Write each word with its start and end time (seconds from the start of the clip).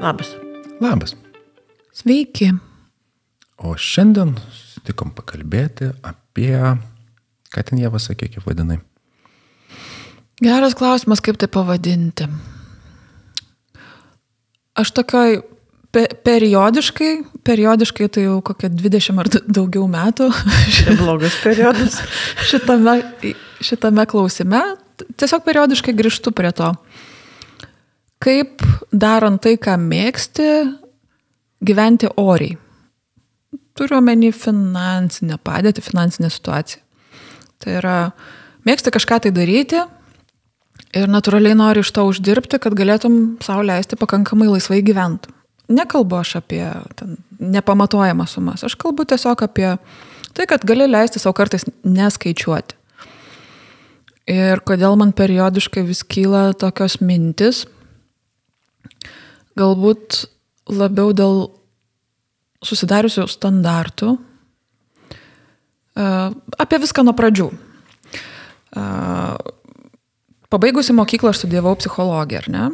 Labas. 0.00 0.32
Labas. 0.80 1.12
Sveiki. 1.92 2.54
O 3.60 3.74
šiandien 3.76 4.32
sutikom 4.48 5.10
pakalbėti 5.12 5.90
apie, 6.00 6.56
ką 7.52 7.64
ten 7.68 7.82
jie 7.82 7.90
pasakė, 7.92 8.30
kaip 8.32 8.46
vadinai. 8.48 8.78
Geras 10.40 10.72
klausimas, 10.78 11.20
kaip 11.20 11.36
tai 11.36 11.50
pavadinti. 11.52 12.30
Aš 14.80 14.94
tokioj 14.96 15.42
pe 15.92 16.06
periodiškai, 16.24 17.10
periodiškai 17.44 18.08
tai 18.08 18.24
jau 18.24 18.38
kokie 18.40 18.72
20 18.72 19.20
ar 19.20 19.28
daugiau 19.52 19.84
metų 19.90 20.30
Tai 20.86 20.96
blogas 20.96 21.36
periodas. 21.44 22.00
šitame, 22.48 23.02
šitame 23.60 24.08
klausime, 24.08 24.64
tiesiog 25.20 25.44
periodiškai 25.44 25.92
grįžtu 26.00 26.32
prie 26.32 26.56
to. 26.56 26.72
Kaip 28.20 28.60
darant 28.92 29.40
tai, 29.40 29.54
ką 29.56 29.78
mėgsti, 29.80 30.50
gyventi 31.64 32.10
oriai. 32.20 32.58
Turiu 33.78 33.96
omeny 33.96 34.28
finansinę 34.34 35.38
padėtį, 35.40 35.84
finansinę 35.86 36.28
situaciją. 36.32 36.82
Tai 37.60 37.76
yra, 37.80 37.96
mėgsti 38.68 38.92
kažką 38.92 39.22
tai 39.24 39.32
daryti 39.36 39.80
ir 40.96 41.10
natūraliai 41.12 41.56
nori 41.56 41.84
iš 41.84 41.92
to 41.96 42.04
uždirbti, 42.08 42.60
kad 42.60 42.76
galėtum 42.76 43.38
savo 43.44 43.64
leisti 43.66 43.98
pakankamai 44.00 44.50
laisvai 44.50 44.80
gyventi. 44.84 45.32
Nekalbu 45.70 46.18
aš 46.18 46.34
apie 46.40 46.64
nepamatuojamas 47.38 48.34
sumas, 48.34 48.64
aš 48.66 48.74
kalbu 48.80 49.06
tiesiog 49.08 49.44
apie 49.46 49.68
tai, 50.34 50.46
kad 50.50 50.64
gali 50.66 50.88
leisti 50.90 51.22
savo 51.22 51.36
kartais 51.38 51.64
neskaičiuoti. 51.86 52.76
Ir 54.30 54.60
kodėl 54.66 54.96
man 54.98 55.12
periodiškai 55.16 55.84
vis 55.86 56.02
kyla 56.06 56.50
tokios 56.58 56.98
mintis, 57.02 57.64
galbūt 59.58 60.24
labiau 60.70 61.14
dėl 61.16 61.48
susidariusių 62.64 63.26
standartų, 63.30 64.14
apie 65.96 66.78
viską 66.82 67.04
nuo 67.06 67.14
pradžių. 67.16 67.48
Pabaigusi 70.50 70.94
mokyklą 70.96 71.32
aš 71.32 71.42
studijavau 71.42 71.74
psichologiją, 71.78 72.44
ar 72.44 72.48
ne? 72.54 72.64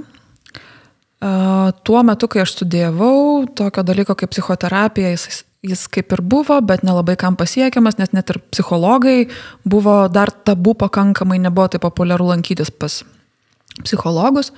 Tuo 1.86 2.02
metu, 2.04 2.28
kai 2.28 2.44
aš 2.44 2.58
studijavau, 2.58 3.47
tokio 3.56 3.84
dalyko 3.86 4.16
kaip 4.19 4.32
psichoterapija, 4.34 5.14
jis, 5.14 5.42
jis 5.64 5.86
kaip 5.92 6.12
ir 6.12 6.22
buvo, 6.22 6.58
bet 6.60 6.84
nelabai 6.86 7.16
kam 7.20 7.38
pasiekiamas, 7.41 7.97
nes 8.00 8.12
net 8.12 8.30
ir 8.32 8.41
psichologai 8.52 9.28
buvo 9.64 10.02
dar 10.12 10.30
tabu 10.30 10.77
pakankamai, 10.77 11.41
nebuvo 11.41 11.69
taip 11.72 11.86
populiaru 11.86 12.28
lankytis 12.34 12.70
pas 12.70 13.00
psichologus. 13.84 14.52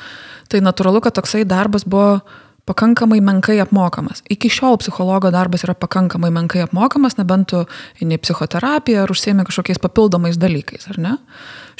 Tai 0.48 0.60
natūralu, 0.64 1.02
kad 1.04 1.16
toksai 1.18 1.44
darbas 1.48 1.84
buvo 1.88 2.20
pakankamai 2.68 3.20
menkai 3.24 3.56
apmokamas. 3.64 4.20
Iki 4.30 4.50
šiol 4.52 4.76
psichologo 4.82 5.30
darbas 5.32 5.64
yra 5.64 5.74
pakankamai 5.78 6.30
menkai 6.34 6.66
apmokamas, 6.66 7.16
nebent 7.16 7.48
tu 7.52 7.62
eini 8.02 8.18
psichoterapiją 8.20 9.06
ar 9.06 9.12
užsiemi 9.14 9.46
kažkokiais 9.48 9.80
papildomais 9.80 10.36
dalykais, 10.40 10.88
ar 10.92 11.00
ne? 11.00 11.16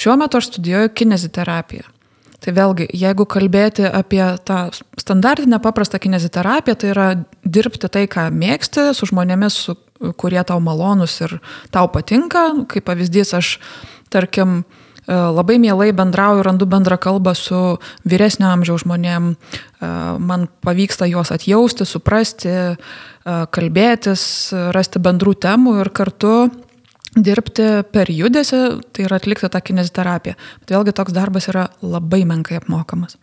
Šiuo 0.00 0.16
metu 0.20 0.41
aš 0.41 0.48
studijuoju 0.53 0.94
kineziterapiją. 0.97 1.89
Tai 2.39 2.55
vėlgi, 2.55 2.86
jeigu 2.94 3.27
kalbėti 3.27 3.84
apie 3.91 4.22
tą 4.47 4.69
standartinę 5.00 5.59
paprastą 5.61 5.98
kineziterapiją, 5.98 6.77
tai 6.78 6.91
yra 6.92 7.09
dirbti 7.42 7.91
tai, 7.91 8.06
ką 8.11 8.28
mėgsti, 8.31 8.92
su 8.94 9.09
žmonėmis, 9.11 9.56
su, 9.66 9.75
kurie 10.20 10.39
tau 10.47 10.61
malonus 10.62 11.19
ir 11.27 11.41
tau 11.75 11.91
patinka. 11.91 12.53
Kaip 12.70 12.86
pavyzdys, 12.86 13.34
aš, 13.34 13.56
tarkim, 14.14 14.62
labai 15.09 15.56
mielai 15.59 15.89
bendrauju, 15.97 16.42
randu 16.45 16.67
bendrą 16.69 16.98
kalbą 17.01 17.33
su 17.37 17.78
vyresnio 18.05 18.51
amžiaus 18.53 18.84
žmonėm, 18.84 19.34
man 20.20 20.48
pavyksta 20.61 21.09
juos 21.09 21.33
atjausti, 21.33 21.87
suprasti, 21.89 22.55
kalbėtis, 23.25 24.22
rasti 24.77 25.00
bendrų 25.00 25.34
temų 25.41 25.78
ir 25.81 25.93
kartu 25.97 26.34
dirbti 27.16 27.69
per 27.93 28.10
judesi, 28.12 28.60
tai 28.93 29.06
yra 29.06 29.16
atlikti 29.19 29.49
tą 29.49 29.62
kineziterapiją. 29.65 30.37
Bet 30.60 30.75
vėlgi 30.75 30.94
toks 30.97 31.16
darbas 31.16 31.49
yra 31.50 31.69
labai 31.81 32.22
menkai 32.28 32.60
apmokamas. 32.60 33.16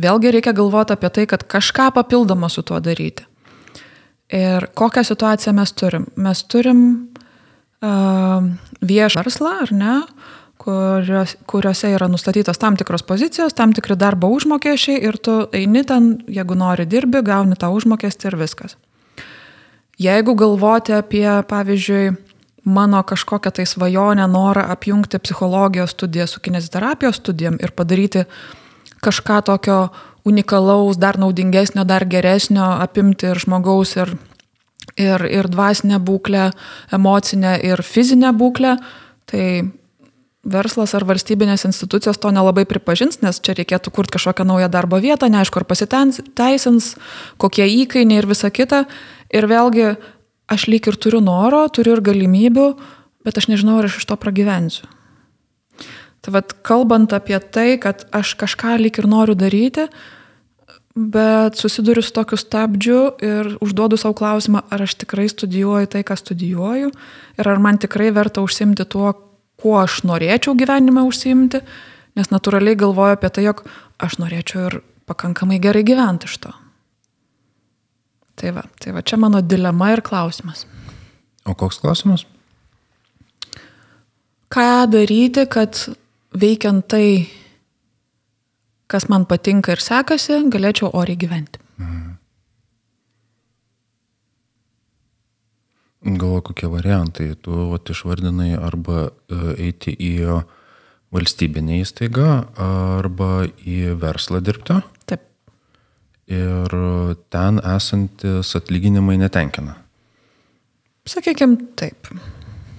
Vėlgi 0.00 0.30
reikia 0.36 0.54
galvoti 0.56 0.94
apie 0.94 1.10
tai, 1.12 1.26
kad 1.28 1.44
kažką 1.44 1.90
papildomą 1.96 2.48
su 2.48 2.62
tuo 2.62 2.78
daryti. 2.80 3.26
Ir 4.30 4.68
kokią 4.78 5.02
situaciją 5.04 5.52
mes 5.58 5.72
turim? 5.74 6.06
Mes 6.14 6.44
turim 6.46 6.82
uh, 7.82 8.46
viešą 8.80 9.24
verslą, 9.26 9.56
ar 9.66 9.72
ne, 9.74 9.96
kurios, 10.60 11.36
kuriuose 11.48 11.94
yra 11.96 12.08
nustatytos 12.08 12.58
tam 12.60 12.76
tikros 12.76 13.02
pozicijos, 13.06 13.54
tam 13.56 13.72
tikri 13.76 13.96
darbo 13.96 14.28
užmokesčiai 14.34 15.00
ir 15.08 15.16
tu 15.16 15.36
eini 15.56 15.84
ten, 15.88 16.12
jeigu 16.28 16.56
nori 16.58 16.84
dirbi, 16.86 17.22
gauni 17.24 17.56
tą 17.56 17.70
užmokestį 17.72 18.28
ir 18.28 18.36
viskas. 18.40 18.76
Jeigu 20.00 20.34
galvoti 20.36 20.94
apie, 20.96 21.26
pavyzdžiui, 21.48 22.12
mano 22.64 23.02
kažkokią 23.04 23.52
tai 23.56 23.66
svajonę, 23.66 24.28
norą 24.28 24.66
apjungti 24.74 25.18
psichologijos 25.18 25.96
studiją 25.96 26.26
su 26.26 26.40
kineziterapijos 26.40 27.16
studijom 27.16 27.56
ir 27.60 27.72
padaryti 27.72 28.24
kažką 29.00 29.42
tokio 29.44 29.88
unikalaus, 30.24 30.96
dar 31.00 31.18
naudingesnio, 31.18 31.84
dar 31.84 32.04
geresnio, 32.04 32.64
apimti 32.84 33.32
ir 33.32 33.40
žmogaus, 33.40 33.96
ir, 33.96 34.12
ir, 34.96 35.24
ir 35.24 35.48
dvasinę 35.48 36.00
būklę, 36.04 36.50
emocinę 36.92 37.56
ir 37.64 37.80
fizinę 37.82 38.32
būklę, 38.36 38.76
tai 39.24 39.46
verslas 40.44 40.94
ar 40.96 41.04
valstybinės 41.04 41.66
institucijos 41.68 42.18
to 42.20 42.30
nelabai 42.32 42.64
pripažins, 42.68 43.20
nes 43.20 43.40
čia 43.44 43.54
reikėtų 43.58 43.92
kurti 43.92 44.16
kažkokią 44.16 44.46
naują 44.48 44.70
darbo 44.72 45.00
vietą, 45.02 45.28
neaišku, 45.28 45.60
ar 45.60 45.66
pasiteisins, 45.68 46.94
kokie 47.40 47.66
įkainiai 47.84 48.22
ir 48.22 48.28
visa 48.30 48.48
kita. 48.48 48.86
Ir 49.28 49.46
vėlgi 49.50 49.92
aš 50.50 50.66
lyg 50.72 50.88
ir 50.88 50.96
turiu 50.96 51.20
noro, 51.20 51.66
turiu 51.68 51.98
ir 51.98 52.04
galimybių, 52.04 52.70
bet 53.26 53.36
aš 53.36 53.50
nežinau, 53.52 53.78
ar 53.78 53.90
aš 53.90 54.00
iš 54.00 54.08
to 54.08 54.16
pragyvensiu. 54.16 54.88
Tai 56.20 56.34
vad, 56.36 56.56
kalbant 56.66 57.12
apie 57.16 57.38
tai, 57.40 57.76
kad 57.80 58.04
aš 58.12 58.34
kažką 58.40 58.76
lyg 58.80 58.98
ir 59.00 59.08
noriu 59.08 59.36
daryti, 59.38 59.86
bet 60.96 61.56
susiduriu 61.56 62.02
su 62.02 62.12
tokiu 62.12 62.36
stabdžiu 62.40 62.98
ir 63.24 63.54
užduodu 63.62 63.96
savo 64.00 64.16
klausimą, 64.18 64.64
ar 64.72 64.84
aš 64.84 64.98
tikrai 65.04 65.28
studijuoju 65.30 65.88
tai, 65.92 66.02
ką 66.04 66.16
studijuoju, 66.18 66.90
ir 67.38 67.48
ar 67.48 67.62
man 67.62 67.78
tikrai 67.80 68.10
verta 68.12 68.42
užsimti 68.44 68.84
tuo, 68.90 69.14
kuo 69.60 69.76
aš 69.82 70.00
norėčiau 70.08 70.56
gyvenime 70.58 71.04
užsimti, 71.06 71.62
nes 72.18 72.32
natūraliai 72.32 72.78
galvoju 72.80 73.16
apie 73.16 73.30
tai, 73.30 73.46
jog 73.46 73.62
aš 74.02 74.18
norėčiau 74.22 74.66
ir 74.68 74.80
pakankamai 75.10 75.60
gerai 75.62 75.84
gyventi 75.86 76.30
iš 76.30 76.38
to. 76.44 76.52
Tai 78.40 78.52
va, 78.56 78.64
tai 78.80 78.94
va 78.96 79.02
čia 79.04 79.18
mano 79.20 79.42
dilema 79.44 79.90
ir 79.92 80.00
klausimas. 80.04 80.64
O 81.44 81.54
koks 81.54 81.80
klausimas? 81.82 82.24
Ką 84.50 84.68
daryti, 84.90 85.44
kad 85.50 85.76
veikiant 86.34 86.86
tai, 86.90 87.28
kas 88.90 89.06
man 89.12 89.26
patinka 89.30 89.76
ir 89.76 89.82
sekasi, 89.84 90.40
galėčiau 90.50 90.90
oriai 90.96 91.20
gyventi? 91.20 91.60
Mhm. 91.78 92.09
Galvoju, 96.00 96.42
kokie 96.48 96.68
variantai. 96.72 97.34
Tu 97.44 97.52
vat, 97.72 97.90
išvardinai 97.92 98.54
arba 98.56 99.10
eiti 99.60 99.92
į 99.92 100.14
valstybinę 101.12 101.80
įstaigą, 101.82 102.28
arba 102.64 103.44
į 103.66 103.96
verslą 104.00 104.40
dirbti. 104.44 104.78
Taip. 105.10 105.26
Ir 106.30 106.76
ten 107.34 107.60
esantis 107.60 108.54
atlyginimai 108.56 109.18
netenkina. 109.20 109.76
Sakykime 111.10 111.74
taip. 111.80 112.08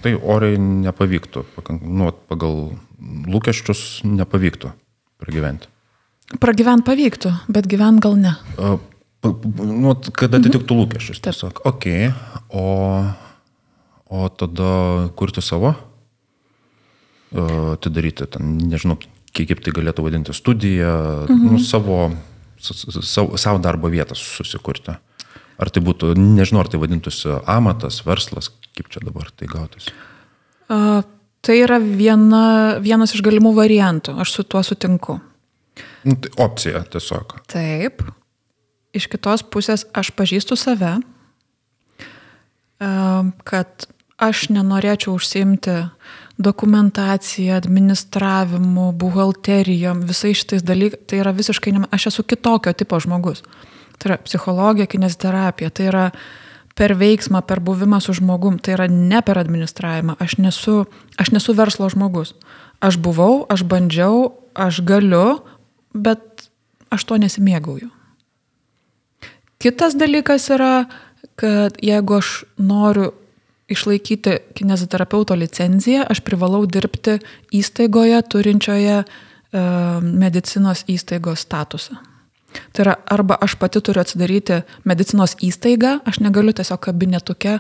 Tai 0.02 0.16
oriai 0.18 0.58
nepavyktų, 0.58 1.44
nu, 1.84 2.10
pagal 2.32 2.72
lūkesčius 3.02 4.02
nepavyktų 4.08 4.72
pragyventi. 5.22 5.70
Pragyventi 6.42 6.88
pavyktų, 6.88 7.34
bet 7.52 7.68
gyventi 7.70 8.06
gal 8.08 8.18
ne. 8.18 8.34
Nu, 9.22 9.94
kad 10.18 10.34
atitiktų 10.34 10.74
mhm. 10.74 10.80
lūkesčius. 10.82 11.22
Tiesiog, 11.22 11.62
ok, 11.70 11.88
o, 12.58 12.66
o 14.10 14.30
tada 14.34 14.72
kurti 15.18 15.44
savo, 15.46 15.76
atidaryti, 17.32 18.26
ten, 18.34 18.56
nežinau, 18.72 18.98
kiek 19.32 19.62
tai 19.64 19.74
galėtų 19.76 20.06
vadinti 20.08 20.36
studiją, 20.36 20.96
mhm. 21.30 21.54
nu, 21.54 21.62
savo, 21.64 22.04
savo, 22.58 23.38
savo 23.38 23.62
darbo 23.64 23.92
vietą 23.94 24.18
susikurti. 24.18 24.98
Ar 25.62 25.70
tai 25.70 25.84
būtų, 25.86 26.16
nežinau, 26.18 26.64
ar 26.64 26.72
tai 26.74 26.80
vadintųsi 26.82 27.36
amatas, 27.50 28.00
verslas, 28.08 28.50
kaip 28.74 28.90
čia 28.90 29.04
dabar 29.06 29.30
tai 29.38 29.46
gautųsi? 29.52 29.94
Uh, 30.72 31.04
tai 31.46 31.60
yra 31.62 31.78
viena, 31.78 32.80
vienas 32.82 33.14
iš 33.14 33.22
galimų 33.26 33.54
variantų, 33.60 34.16
aš 34.24 34.40
su 34.40 34.48
tuo 34.50 34.64
sutinku. 34.66 35.20
Nu, 36.08 36.18
tai 36.18 36.34
opcija 36.42 36.82
tiesiog. 36.90 37.38
Taip. 37.52 38.02
Iš 38.92 39.08
kitos 39.12 39.44
pusės 39.48 39.86
aš 39.96 40.12
pažįstu 40.18 40.58
save, 40.60 40.98
kad 43.48 43.88
aš 44.22 44.50
nenorėčiau 44.54 45.16
užsimti 45.18 45.78
dokumentacija, 46.42 47.60
administravimu, 47.62 48.92
buhalterijom, 48.98 50.02
visais 50.10 50.42
šitais 50.42 50.66
dalykais, 50.66 51.06
tai 51.10 51.22
yra 51.22 51.34
visiškai, 51.38 51.74
ne, 51.76 51.86
aš 51.94 52.10
esu 52.12 52.26
kitokio 52.26 52.74
tipo 52.78 53.00
žmogus. 53.02 53.44
Tai 54.02 54.12
yra 54.12 54.18
psichologija, 54.26 54.90
kineziterapija, 54.90 55.70
tai 55.70 55.90
yra 55.92 56.06
per 56.78 56.96
veiksmą, 56.98 57.44
per 57.46 57.62
buvimą 57.62 58.02
su 58.02 58.16
žmogum, 58.18 58.58
tai 58.58 58.76
yra 58.78 58.90
ne 58.90 59.22
per 59.26 59.38
administravimą. 59.42 60.18
Aš 60.24 60.40
nesu, 60.42 60.78
aš 61.22 61.34
nesu 61.36 61.54
verslo 61.58 61.90
žmogus. 61.94 62.34
Aš 62.82 62.98
buvau, 62.98 63.46
aš 63.54 63.62
bandžiau, 63.70 64.32
aš 64.58 64.82
galiu, 64.88 65.44
bet 65.94 66.50
aš 66.90 67.06
to 67.06 67.22
nesimėgauju. 67.22 67.92
Kitas 69.62 69.94
dalykas 69.94 70.50
yra, 70.50 70.86
kad 71.38 71.78
jeigu 71.82 72.18
aš 72.18 72.44
noriu 72.58 73.12
išlaikyti 73.72 74.38
kineziterapeuto 74.58 75.36
licenciją, 75.38 76.06
aš 76.10 76.24
privalau 76.26 76.64
dirbti 76.66 77.20
įstaigoje 77.56 78.20
turinčioje 78.34 78.98
e, 79.02 79.06
medicinos 80.02 80.84
įstaigos 80.92 81.46
statusą. 81.46 82.00
Tai 82.74 82.84
yra, 82.84 82.98
arba 83.06 83.38
aš 83.40 83.56
pati 83.62 83.80
turiu 83.80 84.02
atsidaryti 84.04 84.64
medicinos 84.84 85.38
įstaigą, 85.40 86.00
aš 86.10 86.20
negaliu 86.26 86.56
tiesiog 86.58 86.82
kabinetuke 86.90 87.60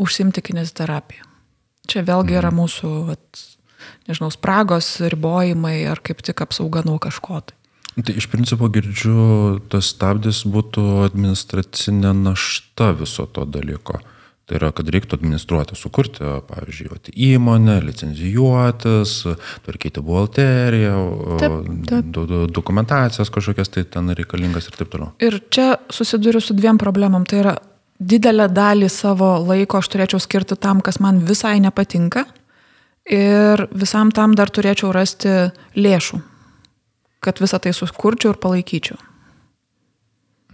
užsimti 0.00 0.44
kineziterapiją. 0.44 1.24
Čia 1.88 2.04
vėlgi 2.06 2.36
yra 2.36 2.50
mhm. 2.50 2.60
mūsų, 2.60 2.92
vat, 3.08 3.46
nežinau, 4.10 4.32
spragos, 4.34 4.98
ribojimai 5.14 5.78
ar 5.94 6.02
kaip 6.04 6.26
tik 6.26 6.42
apsauga 6.44 6.84
nuo 6.86 6.98
kažko. 7.02 7.40
Tai. 7.46 7.59
Tai 7.90 8.14
iš 8.16 8.28
principo 8.30 8.68
girdžiu, 8.70 9.58
tas 9.72 9.90
stabdis 9.94 10.44
būtų 10.46 10.84
administracinė 11.08 12.14
našta 12.14 12.92
viso 12.96 13.26
to 13.26 13.44
dalyko. 13.44 13.98
Tai 14.50 14.56
yra, 14.58 14.70
kad 14.74 14.88
reiktų 14.90 15.14
administruoti, 15.14 15.76
sukurti, 15.78 16.24
pavyzdžiui, 16.48 17.12
įmonę, 17.28 17.76
licenzijuotis, 17.86 19.12
tvarkyti 19.66 20.02
buhalteriją, 20.02 20.96
taip, 21.38 21.58
taip. 21.86 22.16
dokumentacijas 22.50 23.30
kažkokias 23.30 23.70
tai 23.70 23.84
ten 23.86 24.10
reikalingas 24.18 24.66
ir 24.66 24.78
taip 24.78 24.90
toliau. 24.90 25.12
Ir 25.22 25.38
čia 25.54 25.76
susiduriu 25.90 26.42
su 26.42 26.56
dviem 26.58 26.80
problemam. 26.82 27.26
Tai 27.30 27.44
yra, 27.44 27.54
didelę 28.00 28.48
dalį 28.50 28.88
savo 28.90 29.36
laiko 29.44 29.78
aš 29.78 29.92
turėčiau 29.92 30.22
skirti 30.22 30.58
tam, 30.58 30.80
kas 30.82 30.98
man 30.98 31.22
visai 31.26 31.58
nepatinka. 31.62 32.24
Ir 33.10 33.66
visam 33.70 34.10
tam 34.14 34.34
dar 34.38 34.50
turėčiau 34.50 34.90
rasti 34.94 35.30
lėšų, 35.78 36.20
kad 37.20 37.40
visą 37.40 37.60
tai 37.60 37.72
sukurčiau 37.76 38.34
ir 38.34 38.40
palaikyčiau. 38.40 38.98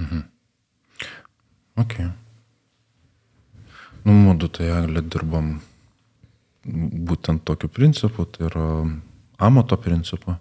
Mhm. 0.03 0.23
Okay. 1.77 2.09
Nu, 4.07 4.15
mūdu 4.15 4.49
tai 4.49 4.71
eglė 4.73 5.03
dirbam 5.03 5.57
būtent 6.67 7.45
tokiu 7.47 7.69
principu, 7.69 8.25
tai 8.25 8.49
yra 8.49 8.67
amato 9.39 9.77
principu. 9.79 10.37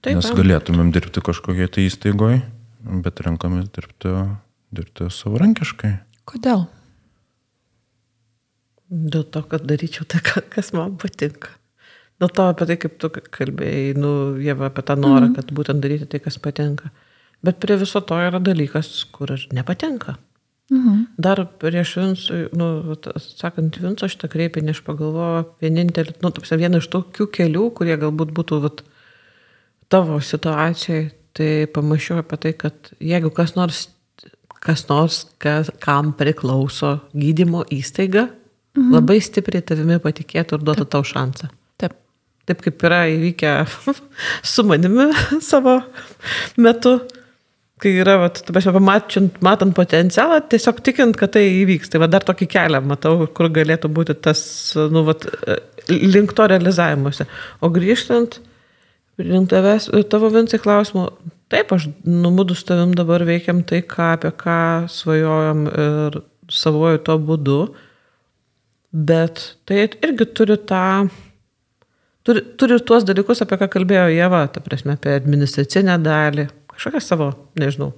Taip, 0.00 0.18
Nes 0.18 0.30
galėtumėm 0.38 0.92
dirbti 0.94 1.22
kažkokiai 1.24 1.70
tai 1.72 1.86
įstaigoje, 1.88 2.40
bet 3.04 3.22
renkamės 3.26 3.68
dirbti, 3.74 4.12
dirbti 4.74 5.08
savarankiškai. 5.10 5.92
Kodėl? 6.30 6.66
Dėl 8.86 9.24
to, 9.34 9.42
kad 9.50 9.66
daryčiau 9.66 10.06
tai, 10.06 10.22
kas 10.54 10.72
man 10.76 10.94
patinka. 11.02 11.50
Dėl 12.20 12.30
to 12.32 12.46
apie 12.48 12.66
tai, 12.68 12.76
kaip 12.80 12.94
tu 13.00 13.10
kalbėjai, 13.12 13.96
nu, 14.00 14.12
jie 14.40 14.54
apie 14.54 14.82
tą 14.82 14.96
norą, 14.96 15.26
mm 15.26 15.32
-hmm. 15.32 15.36
kad 15.36 15.52
būtent 15.52 15.82
daryti 15.84 16.06
tai, 16.06 16.20
kas 16.20 16.38
patinka. 16.38 16.90
Bet 17.42 17.60
prie 17.60 17.76
viso 17.76 18.00
to 18.00 18.14
yra 18.14 18.40
dalykas, 18.40 19.04
kur 19.12 19.28
nepatinka. 19.52 20.16
Mhm. 20.72 21.02
Dar 21.22 21.44
prieš 21.60 21.92
Vinsų, 22.00 22.38
nu, 22.58 22.96
sakant, 23.22 23.76
Vinso 23.78 24.08
šitą 24.10 24.28
kreipinį 24.32 24.74
aš 24.74 24.80
pagalvoju 24.86 25.44
vienintelį, 25.62 26.16
nu, 26.24 26.32
tapsia, 26.34 26.58
vieną 26.58 26.80
iš 26.82 26.88
tokių 26.90 27.28
kelių, 27.36 27.68
kurie 27.78 27.94
galbūt 28.00 28.32
būtų 28.34 28.58
vat, 28.64 28.82
tavo 29.92 30.18
situacijai, 30.18 31.12
tai 31.36 31.50
pamačiau 31.70 32.18
apie 32.18 32.38
tai, 32.42 32.52
kad 32.58 32.90
jeigu 32.98 33.30
kas 33.30 33.54
nors, 33.54 33.84
kas 34.58 34.88
nors, 34.88 35.20
kas, 35.38 35.70
kam 35.78 36.10
priklauso 36.18 36.96
gydymo 37.14 37.62
įstaiga, 37.70 38.26
mhm. 38.74 38.90
labai 38.96 39.20
stipriai 39.22 39.62
tavimi 39.62 40.00
patikėtų 40.02 40.58
ir 40.58 40.66
duotų 40.66 40.88
tau 40.96 41.06
šansą. 41.06 41.52
Taip. 42.46 42.62
Kaip 42.62 42.82
yra 42.86 43.04
įvykę 43.10 43.52
su 44.54 44.64
manimi 44.66 45.10
savo 45.50 45.80
metu 46.56 47.00
kai 47.82 47.92
yra, 48.00 48.16
vat, 48.22 48.40
pamačiant, 48.48 49.36
matant 49.44 49.74
potencialą, 49.76 50.38
tiesiog 50.50 50.78
tikint, 50.84 51.16
kad 51.20 51.34
tai 51.34 51.44
įvyks. 51.60 51.90
Tai 51.92 52.00
va 52.00 52.08
dar 52.08 52.24
tokį 52.24 52.48
kelią 52.54 52.80
matau, 52.88 53.26
kur 53.36 53.50
galėtų 53.52 53.90
būti 53.92 54.16
tas, 54.24 54.40
nu, 54.92 55.02
vat, 55.04 55.26
link 55.90 56.32
to 56.36 56.46
realizavimuose. 56.48 57.26
O 57.60 57.70
grįžtant, 57.74 58.38
link 59.20 59.50
tavęs, 59.52 59.90
tavo 60.12 60.30
vinsai 60.32 60.60
klausimų, 60.62 61.04
taip, 61.52 61.74
aš 61.76 61.90
numudu 62.08 62.56
su 62.56 62.64
tavim 62.68 62.94
dabar 62.96 63.26
veikiam 63.28 63.60
tai, 63.68 63.82
ką, 63.84 64.14
apie 64.16 64.32
ką 64.40 64.58
svajojam 64.92 65.66
ir 65.68 66.20
savoju 66.52 67.04
to 67.04 67.18
būdu, 67.28 67.60
bet 68.96 69.42
tai 69.68 69.84
irgi 69.84 70.30
turi 70.32 70.56
tą 70.64 70.86
turi, 72.26 72.42
turi 72.58 72.78
tuos 72.82 73.06
dalykus, 73.06 73.42
apie 73.44 73.58
ką 73.60 73.70
kalbėjo 73.72 74.06
Jėva, 74.14 74.42
ta 74.52 74.62
prasme, 74.64 74.96
apie 74.98 75.14
administracinę 75.16 75.96
dalį, 76.02 76.48
kažkokią 76.74 77.02
savo, 77.04 77.30
nežinau, 77.60 77.92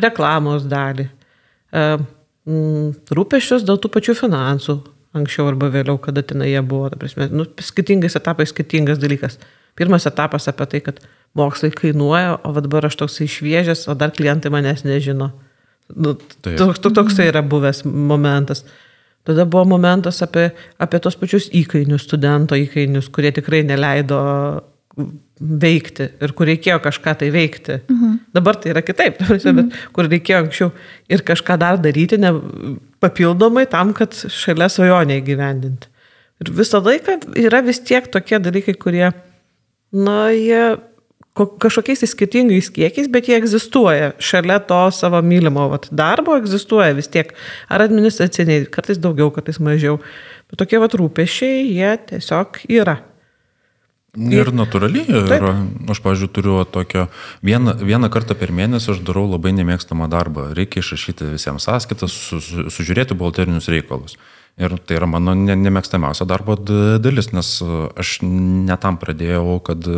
reklamos 0.00 0.66
dalį, 0.70 1.08
e, 1.74 1.86
rūpešius 3.18 3.66
dėl 3.66 3.80
tų 3.80 3.90
pačių 3.94 4.16
finansų, 4.22 4.78
anksčiau 5.18 5.48
arba 5.50 5.70
vėliau, 5.72 5.98
kada 6.02 6.24
ten 6.26 6.42
jie 6.46 6.60
buvo, 6.62 6.90
ta 6.92 6.98
prasme, 7.00 7.28
nu, 7.32 7.46
skirtingais 7.62 8.16
etapais 8.18 8.50
skirtingas 8.54 9.02
dalykas. 9.02 9.38
Pirmas 9.78 10.06
etapas 10.06 10.46
apie 10.50 10.66
tai, 10.70 10.80
kad 10.86 11.00
mokslai 11.34 11.72
kainuoja, 11.74 12.38
o 12.46 12.52
dabar 12.62 12.86
aš 12.86 12.98
toks 13.00 13.18
išviežęs, 13.24 13.88
o 13.90 13.96
dar 13.98 14.12
klientai 14.14 14.52
manęs 14.54 14.84
nežino. 14.86 15.32
Nu, 15.94 16.14
toks, 16.44 16.80
toks 16.84 17.18
tai 17.18 17.28
yra 17.32 17.42
buvęs 17.44 17.82
momentas. 17.84 18.62
Tada 19.24 19.46
buvo 19.48 19.64
momentas 19.74 20.20
apie, 20.24 20.50
apie 20.78 21.00
tos 21.00 21.16
pačius 21.16 21.48
įkainius, 21.56 22.04
studento 22.04 22.56
įkainius, 22.60 23.08
kurie 23.12 23.32
tikrai 23.32 23.62
neleido 23.64 24.20
veikti 25.40 26.06
ir 26.22 26.32
kur 26.36 26.46
reikėjo 26.46 26.76
kažką 26.84 27.16
tai 27.22 27.30
veikti. 27.34 27.80
Mhm. 27.90 28.18
Dabar 28.36 28.58
tai 28.60 28.74
yra 28.74 28.84
kitaip, 28.86 29.18
mhm. 29.24 29.56
bet 29.58 29.80
kur 29.96 30.08
reikėjo 30.10 30.44
anksčiau 30.44 30.70
ir 31.10 31.24
kažką 31.26 31.58
dar 31.60 31.80
daryti 31.82 32.20
ne, 32.20 32.34
papildomai 33.02 33.66
tam, 33.70 33.92
kad 33.96 34.14
šalia 34.14 34.68
svajonė 34.70 35.18
įgyvendinti. 35.22 35.90
Ir 36.42 36.50
visą 36.54 36.80
laiką 36.82 37.18
yra 37.40 37.62
vis 37.64 37.80
tiek 37.86 38.06
tokie 38.12 38.40
dalykai, 38.42 38.74
kurie, 38.78 39.06
na, 39.94 40.18
jie 40.34 40.74
kažkokiais 41.34 42.04
skirtingais 42.06 42.70
kiekiais, 42.70 43.08
bet 43.10 43.28
jie 43.28 43.38
egzistuoja. 43.38 44.12
Šalia 44.22 44.60
to 44.62 44.78
savo 44.94 45.18
mylimo 45.22 45.66
vat, 45.72 45.88
darbo 45.90 46.36
egzistuoja 46.38 46.94
vis 46.94 47.10
tiek. 47.10 47.34
Ar 47.68 47.82
administraciniai, 47.82 48.68
kartais 48.70 49.00
daugiau, 49.02 49.32
kartais 49.34 49.58
mažiau. 49.58 49.98
Bet 50.50 50.62
tokie 50.62 50.78
vat 50.78 50.94
rūpešiai, 50.94 51.66
jie 51.74 51.90
tiesiog 52.12 52.62
yra. 52.70 53.00
Ir 54.14 54.52
natūraliai, 54.54 55.10
ir 55.10 55.32
aš, 55.90 55.98
pažiūrėjau, 56.04 56.30
turiu 56.36 56.60
tokią, 56.70 57.08
vieną, 57.42 57.74
vieną 57.82 58.06
kartą 58.14 58.36
per 58.38 58.52
mėnesį 58.54 58.92
aš 58.92 59.00
darau 59.02 59.24
labai 59.26 59.50
nemėgstamą 59.58 60.06
darbą. 60.12 60.52
Reikia 60.54 60.84
išrašyti 60.84 61.32
visiems 61.32 61.66
sąskaitas, 61.66 62.14
su, 62.14 62.38
su, 62.38 62.68
sužiūrėti 62.70 63.18
buhalterinius 63.18 63.66
reikalus. 63.74 64.14
Ir 64.54 64.76
tai 64.86 65.00
yra 65.00 65.08
mano 65.10 65.32
ne, 65.34 65.56
nemėgstamiausia 65.58 66.28
darbo 66.30 66.54
dalis, 66.54 67.32
nes 67.34 67.48
aš 67.98 68.10
netam 68.22 69.00
pradėjau, 69.02 69.56
kad 69.66 69.88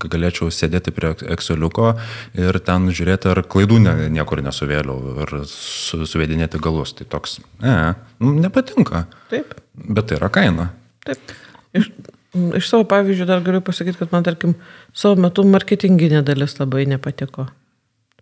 galėčiau 0.00 0.48
sėdėti 0.48 0.94
prie 0.96 1.10
Exceliuko 1.34 1.90
ir 2.32 2.60
ten 2.64 2.88
žiūrėti, 2.88 3.28
ar 3.34 3.42
klaidų 3.44 3.82
ne, 3.84 3.92
niekur 4.16 4.40
nesuvėliau 4.46 5.18
ir 5.26 5.34
su, 5.50 6.00
suvedinėti 6.08 6.62
galus. 6.64 6.94
Tai 6.96 7.10
toks, 7.12 7.42
ne, 7.60 7.76
nepatinka. 8.24 9.04
Taip. 9.28 9.52
Bet 9.76 10.08
tai 10.08 10.16
yra 10.16 10.32
kaina. 10.32 10.70
Taip. 11.04 11.36
Iš, 11.76 11.92
Iš 12.30 12.68
savo 12.70 12.84
pavyzdžių 12.86 13.24
dar 13.26 13.40
galiu 13.42 13.58
pasakyti, 13.66 13.98
kad 13.98 14.12
man, 14.14 14.22
tarkim, 14.22 14.52
savo 14.94 15.16
metu 15.18 15.42
marketinginė 15.42 16.20
dalis 16.22 16.54
labai 16.60 16.84
nepatiko. 16.86 17.48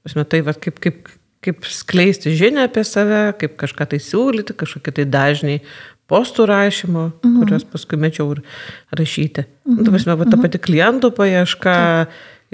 Pasme, 0.00 0.24
tai 0.24 0.40
va, 0.46 0.54
kaip, 0.56 0.78
kaip, 0.80 1.10
kaip 1.44 1.68
skleisti 1.70 2.34
žinią 2.36 2.66
apie 2.68 2.84
save, 2.86 3.22
kaip 3.38 3.54
kažką 3.60 3.86
tai 3.92 4.00
siūlyti, 4.02 4.56
kažkokie 4.58 4.94
tai 4.96 5.06
dažniai 5.08 5.62
postų 6.08 6.48
rašymo, 6.48 7.04
mhm. 7.12 7.38
kuriuos 7.42 7.66
paskui 7.68 8.00
mečiau 8.00 8.32
ir 8.34 8.42
rašyti. 8.96 9.44
Nu, 9.68 9.82
mhm. 9.82 9.94
Pasme, 9.94 10.16
va, 10.16 10.26
ta 10.26 10.36
mhm. 10.36 10.44
pati 10.46 10.62
klientų 10.64 11.12
paieška 11.16 11.74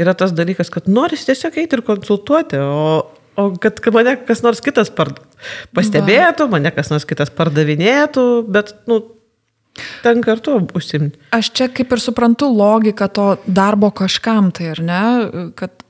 yra 0.00 0.14
tas 0.18 0.34
dalykas, 0.34 0.72
kad 0.74 0.90
nori 0.90 1.18
tiesiog 1.20 1.60
eiti 1.62 1.78
ir 1.78 1.84
konsultuoti, 1.86 2.58
o, 2.58 3.04
o 3.38 3.48
kad 3.62 3.78
mane 3.94 4.16
kas 4.26 4.42
nors 4.42 4.62
kitas 4.64 4.90
pastebėtų, 4.90 6.48
mane 6.50 6.74
kas 6.74 6.90
nors 6.90 7.06
kitas 7.08 7.30
pardavinėtų, 7.34 8.28
bet, 8.50 8.76
nu, 8.90 9.04
Ten 10.04 10.20
kartu 10.22 10.60
užsimti. 10.78 11.18
Aš 11.34 11.48
čia 11.50 11.66
kaip 11.66 11.90
ir 11.96 11.98
suprantu 11.98 12.46
logiką 12.46 13.08
to 13.10 13.24
darbo 13.50 13.88
kažkam, 13.90 14.52
tai 14.54 14.68
ar 14.70 14.80
ne, 14.86 15.00
kad 15.58 15.82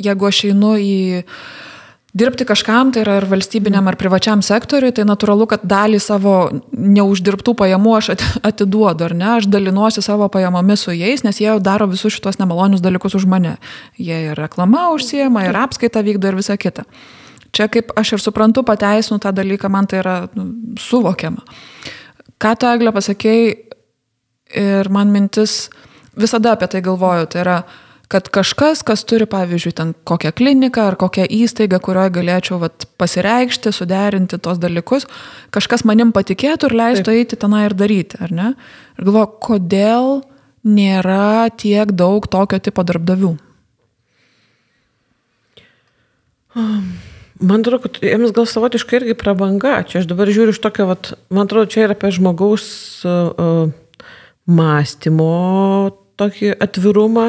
jeigu 0.00 0.28
aš 0.28 0.38
einu 0.48 0.70
į 0.80 0.96
dirbti 2.16 2.46
kažkam, 2.48 2.92
tai 2.94 3.02
yra 3.04 3.18
ar 3.20 3.26
valstybiniam 3.28 3.88
ar 3.90 3.96
privačiam 4.00 4.42
sektoriui, 4.44 4.94
tai 4.96 5.04
natūralu, 5.08 5.46
kad 5.50 5.64
dalį 5.68 6.00
savo 6.00 6.36
neuždirbtų 6.72 7.54
pajamų 7.58 7.92
aš 7.98 8.10
atiduodu, 8.46 9.08
ar 9.08 9.14
ne, 9.16 9.28
aš 9.36 9.50
dalinuosi 9.52 10.04
savo 10.04 10.28
pajamomis 10.32 10.86
su 10.86 10.94
jais, 10.96 11.24
nes 11.26 11.40
jie 11.40 11.50
jau 11.50 11.58
daro 11.60 11.88
visus 11.90 12.16
šitos 12.16 12.40
nemalonius 12.40 12.84
dalykus 12.84 13.18
už 13.18 13.28
mane. 13.28 13.56
Jie 14.00 14.22
ir 14.30 14.40
reklama 14.40 14.88
užsiema, 14.96 15.44
ir 15.48 15.60
apskaita 15.60 16.04
vykdo 16.06 16.32
ir 16.32 16.40
visa 16.40 16.56
kita. 16.56 16.86
Čia 17.56 17.68
kaip 17.72 17.92
aš 17.96 18.16
ir 18.16 18.24
suprantu, 18.24 18.64
pateisinu 18.66 19.20
tą 19.22 19.32
dalyką, 19.36 19.70
man 19.72 19.88
tai 19.88 20.00
yra 20.02 20.16
nu, 20.36 20.48
suvokiama. 20.80 21.44
Ką 22.40 22.52
tu, 22.60 22.68
Eglė, 22.68 22.92
pasakėjai 22.92 23.46
ir 24.60 24.90
man 24.92 25.12
mintis, 25.12 25.66
visada 26.16 26.56
apie 26.56 26.68
tai 26.72 26.82
galvoju, 26.84 27.28
tai 27.32 27.44
yra, 27.44 27.56
kad 28.12 28.28
kažkas, 28.30 28.84
kas 28.86 29.02
turi, 29.08 29.26
pavyzdžiui, 29.26 29.72
ten 29.74 29.92
kokią 30.06 30.30
kliniką 30.36 30.84
ar 30.92 30.96
kokią 31.00 31.26
įstaigą, 31.26 31.80
kurioje 31.82 32.12
galėčiau 32.14 32.60
vat, 32.62 32.86
pasireikšti, 33.00 33.72
suderinti 33.74 34.38
tos 34.42 34.60
dalykus, 34.62 35.08
kažkas 35.54 35.82
manim 35.88 36.12
patikėtų 36.14 36.70
ir 36.70 36.76
leistų 36.80 37.08
Taip. 37.10 37.18
eiti 37.18 37.40
tenai 37.42 37.64
ir 37.66 37.74
daryti, 37.78 38.20
ar 38.22 38.34
ne? 38.34 38.52
Ir 38.98 39.08
galvoju, 39.08 39.32
kodėl 39.48 40.12
nėra 40.66 41.50
tiek 41.58 41.90
daug 41.94 42.26
tokio 42.30 42.62
tipo 42.62 42.86
darbdavių? 42.86 43.34
Man 47.36 47.60
atrodo, 47.60 47.82
kad 47.84 47.98
jiems 48.00 48.32
gal 48.32 48.46
savotiškai 48.48 49.00
irgi 49.02 49.16
prabanga. 49.18 49.82
Čia 49.84 50.00
aš 50.00 50.06
dabar 50.08 50.30
žiūriu 50.32 50.54
iš 50.54 50.60
tokio, 50.64 50.86
vat, 50.88 51.10
man 51.28 51.50
atrodo, 51.50 51.68
čia 51.74 51.84
yra 51.84 51.96
apie 51.98 52.08
žmogaus 52.16 52.64
uh, 53.04 53.68
mąstymo 54.48 55.34
tokį 56.16 56.54
atvirumą, 56.64 57.26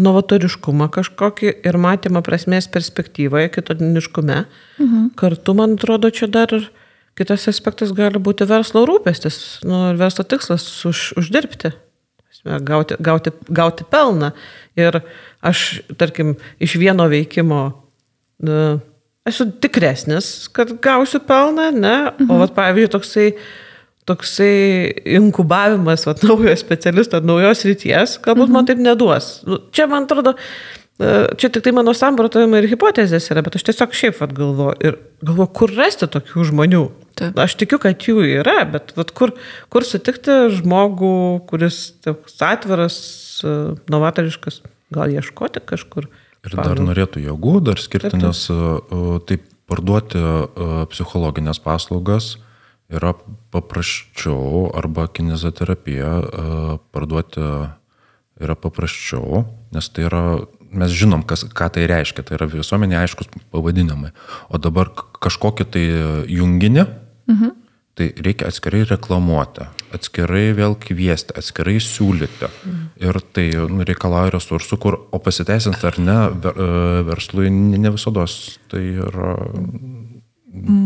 novatoriškumą 0.00 0.88
kažkokį 0.92 1.50
ir 1.68 1.78
matymą 1.80 2.22
prasmės 2.24 2.68
perspektyvoje, 2.72 3.50
kitoniškume. 3.52 4.38
Mhm. 4.78 5.10
Kartu, 5.18 5.54
man 5.58 5.76
atrodo, 5.76 6.10
čia 6.10 6.30
dar 6.32 6.48
kitas 7.18 7.44
aspektas 7.50 7.92
gali 7.96 8.20
būti 8.22 8.48
verslo 8.48 8.86
rūpestis, 8.88 9.60
nu, 9.68 9.90
verslo 10.00 10.24
tikslas 10.24 10.64
už, 10.88 11.12
uždirbti, 11.20 11.74
gauti, 12.64 12.96
gauti, 12.98 13.34
gauti 13.52 13.84
pelną. 13.84 14.32
Ir 14.80 15.02
aš, 15.44 15.82
tarkim, 16.00 16.38
iš 16.56 16.78
vieno 16.80 17.04
veikimo 17.12 17.60
nu, 18.42 18.80
esu 19.28 19.46
tikresnis, 19.62 20.48
kad 20.56 20.72
gausiu 20.82 21.20
pelną, 21.20 21.68
ne? 21.70 21.96
Mhm. 22.16 22.30
O, 22.30 22.40
vat, 22.40 22.56
pavyzdžiui, 22.56 22.92
toksai 22.96 23.28
toksai 24.08 24.92
inkubavimas 25.18 26.06
vat, 26.08 26.22
naujo 26.28 26.54
specialisto, 26.58 27.22
naujos 27.24 27.64
ryties, 27.68 28.18
galbūt 28.24 28.48
mhm. 28.48 28.54
man 28.56 28.70
taip 28.70 28.82
neduos. 28.82 29.34
Nu, 29.48 29.60
čia, 29.74 29.86
man 29.90 30.08
atrodo, 30.08 30.34
e, 30.98 31.12
čia 31.38 31.52
tik 31.52 31.64
tai 31.66 31.74
mano 31.76 31.94
samprotavimai 31.96 32.62
ir 32.64 32.70
hipotezės 32.72 33.30
yra, 33.32 33.44
bet 33.46 33.58
aš 33.58 33.68
tiesiog 33.70 33.94
šiaip 33.98 34.18
vat, 34.18 34.34
galvoju 34.36 34.76
ir 34.82 34.98
galvoju, 35.22 35.52
kur 35.60 35.76
rasti 35.78 36.10
tokių 36.10 36.48
žmonių. 36.50 36.82
Taip. 37.20 37.38
Aš 37.44 37.56
tikiu, 37.60 37.78
kad 37.82 38.02
jų 38.08 38.24
yra, 38.40 38.62
bet 38.72 38.94
vat, 38.98 39.12
kur, 39.14 39.34
kur 39.72 39.86
sutikti 39.86 40.48
žmogų, 40.56 41.14
kuris 41.50 41.84
toks 42.02 42.40
atviras, 42.42 42.98
e, 43.44 43.56
novatoriškas, 43.92 44.62
gal 44.92 45.14
ieškoti 45.14 45.62
kažkur. 45.68 46.10
Ir 46.42 46.56
dar 46.58 46.80
norėtų 46.82 47.20
jėgų, 47.22 47.60
dar 47.68 47.78
skirti, 47.78 48.10
taip, 48.10 48.18
taip. 48.18 48.24
nes 48.26 48.46
e, 48.50 49.18
taip 49.30 49.46
parduoti 49.70 50.18
psichologinės 50.90 51.62
paslaugas, 51.62 52.34
yra 52.92 53.14
paprasčiau 53.52 54.68
arba 54.76 55.06
kinezoterapiją 55.08 56.12
e, 56.22 56.76
parduoti 56.92 57.46
yra 58.42 58.56
paprasčiau, 58.58 59.44
nes 59.72 59.88
tai 59.92 60.06
yra, 60.08 60.22
mes 60.72 60.92
žinom, 60.96 61.24
kas, 61.28 61.44
ką 61.46 61.70
tai 61.74 61.86
reiškia, 61.90 62.24
tai 62.26 62.38
yra 62.38 62.48
visuomenė 62.50 62.98
aiškus 63.02 63.30
pavadinimai. 63.52 64.12
O 64.50 64.60
dabar 64.62 64.90
kažkokį 64.92 65.68
tai 65.72 65.84
junginį, 66.32 66.86
mhm. 67.30 67.52
tai 67.98 68.08
reikia 68.24 68.48
atskirai 68.48 68.82
reklamuoti, 68.88 69.68
atskirai 69.94 70.46
vėl 70.56 70.74
kviesti, 70.80 71.36
atskirai 71.38 71.76
siūlyti. 71.84 72.48
Mhm. 72.48 72.80
Ir 73.04 73.20
tai 73.36 73.46
nu, 73.70 73.84
reikalauja 73.88 74.34
resursų, 74.38 74.80
kur, 74.80 74.98
o 75.12 75.22
pasiteisins 75.22 75.84
ar 75.86 76.00
ne, 76.00 76.18
e, 76.32 76.72
verslui 77.08 77.52
ne 77.52 77.94
visada 77.94 78.26
tai 78.72 78.86
yra 79.06 79.36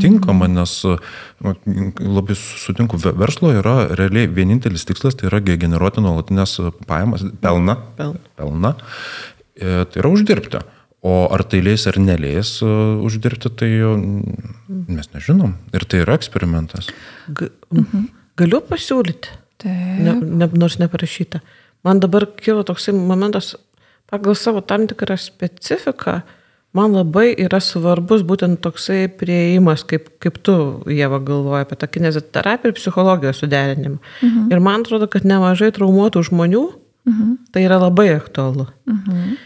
tinkama, 0.01 0.47
nes 0.51 0.73
nu, 0.87 1.55
labai 1.99 2.37
sutinku, 2.39 2.99
verslo 3.03 3.51
yra 3.59 3.75
realiai 3.99 4.29
vienintelis 4.31 4.87
tikslas, 4.87 5.19
tai 5.19 5.29
yra 5.31 5.41
generuoti 5.43 6.05
nuolatinės 6.05 6.59
pajamas, 6.87 7.27
pelną. 7.43 7.77
Pelną. 7.99 8.23
pelną 8.39 8.73
e, 9.57 9.85
tai 9.91 10.03
yra 10.03 10.13
uždirbti. 10.13 10.63
O 11.07 11.27
ar 11.31 11.45
tai 11.47 11.61
leis 11.63 11.87
ar 11.91 11.99
neleis 12.03 12.57
e, 12.63 12.71
uždirbti, 13.07 13.53
tai 13.59 13.73
mes 14.69 15.11
nežinom. 15.15 15.57
Ir 15.75 15.87
tai 15.91 16.05
yra 16.05 16.17
eksperimentas. 16.19 16.91
Ga, 17.29 17.51
mhm. 17.75 18.09
Galiu 18.39 18.63
pasiūlyti. 18.71 19.43
Ne, 19.67 20.13
ne, 20.21 20.51
nors 20.53 20.77
neparašyta. 20.79 21.41
Man 21.87 21.99
dabar 22.03 22.27
kilo 22.39 22.63
toksai 22.67 22.93
momentas, 22.95 23.55
pagal 24.11 24.37
savo 24.39 24.61
tam 24.63 24.85
tikrą 24.91 25.17
specifiką, 25.19 26.21
uh, 26.21 26.36
man 26.77 26.95
labai 26.97 27.31
yra 27.41 27.61
svarbus 27.63 28.25
būtent 28.27 28.61
toksai 28.65 29.07
prieimas, 29.21 29.85
kaip, 29.89 30.09
kaip 30.23 30.39
tu, 30.45 30.57
Jėva, 30.93 31.21
galvoja 31.25 31.65
apie 31.67 31.79
tą 31.81 31.89
kineziterapiją 31.97 32.73
ir 32.73 32.77
psichologijos 32.79 33.41
suderinimą. 33.43 33.99
Mhm. 34.23 34.51
Ir 34.53 34.65
man 34.65 34.85
atrodo, 34.85 35.09
kad 35.11 35.27
nemažai 35.29 35.73
traumuotų 35.77 36.25
žmonių 36.31 36.65
mhm. 37.09 37.33
tai 37.53 37.65
yra 37.69 37.81
labai 37.83 38.11
aktualu. 38.17 38.69
Mhm. 38.91 39.39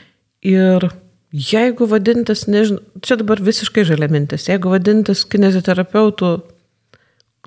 Ir 0.51 0.89
jeigu 1.31 1.87
vadintis, 1.91 2.47
nežinau, 2.51 2.83
čia 3.05 3.19
dabar 3.21 3.43
visiškai 3.45 3.85
žalia 3.87 4.11
mintis, 4.11 4.49
jeigu 4.51 4.73
vadintis 4.73 5.23
kineziterapeutų 5.31 6.35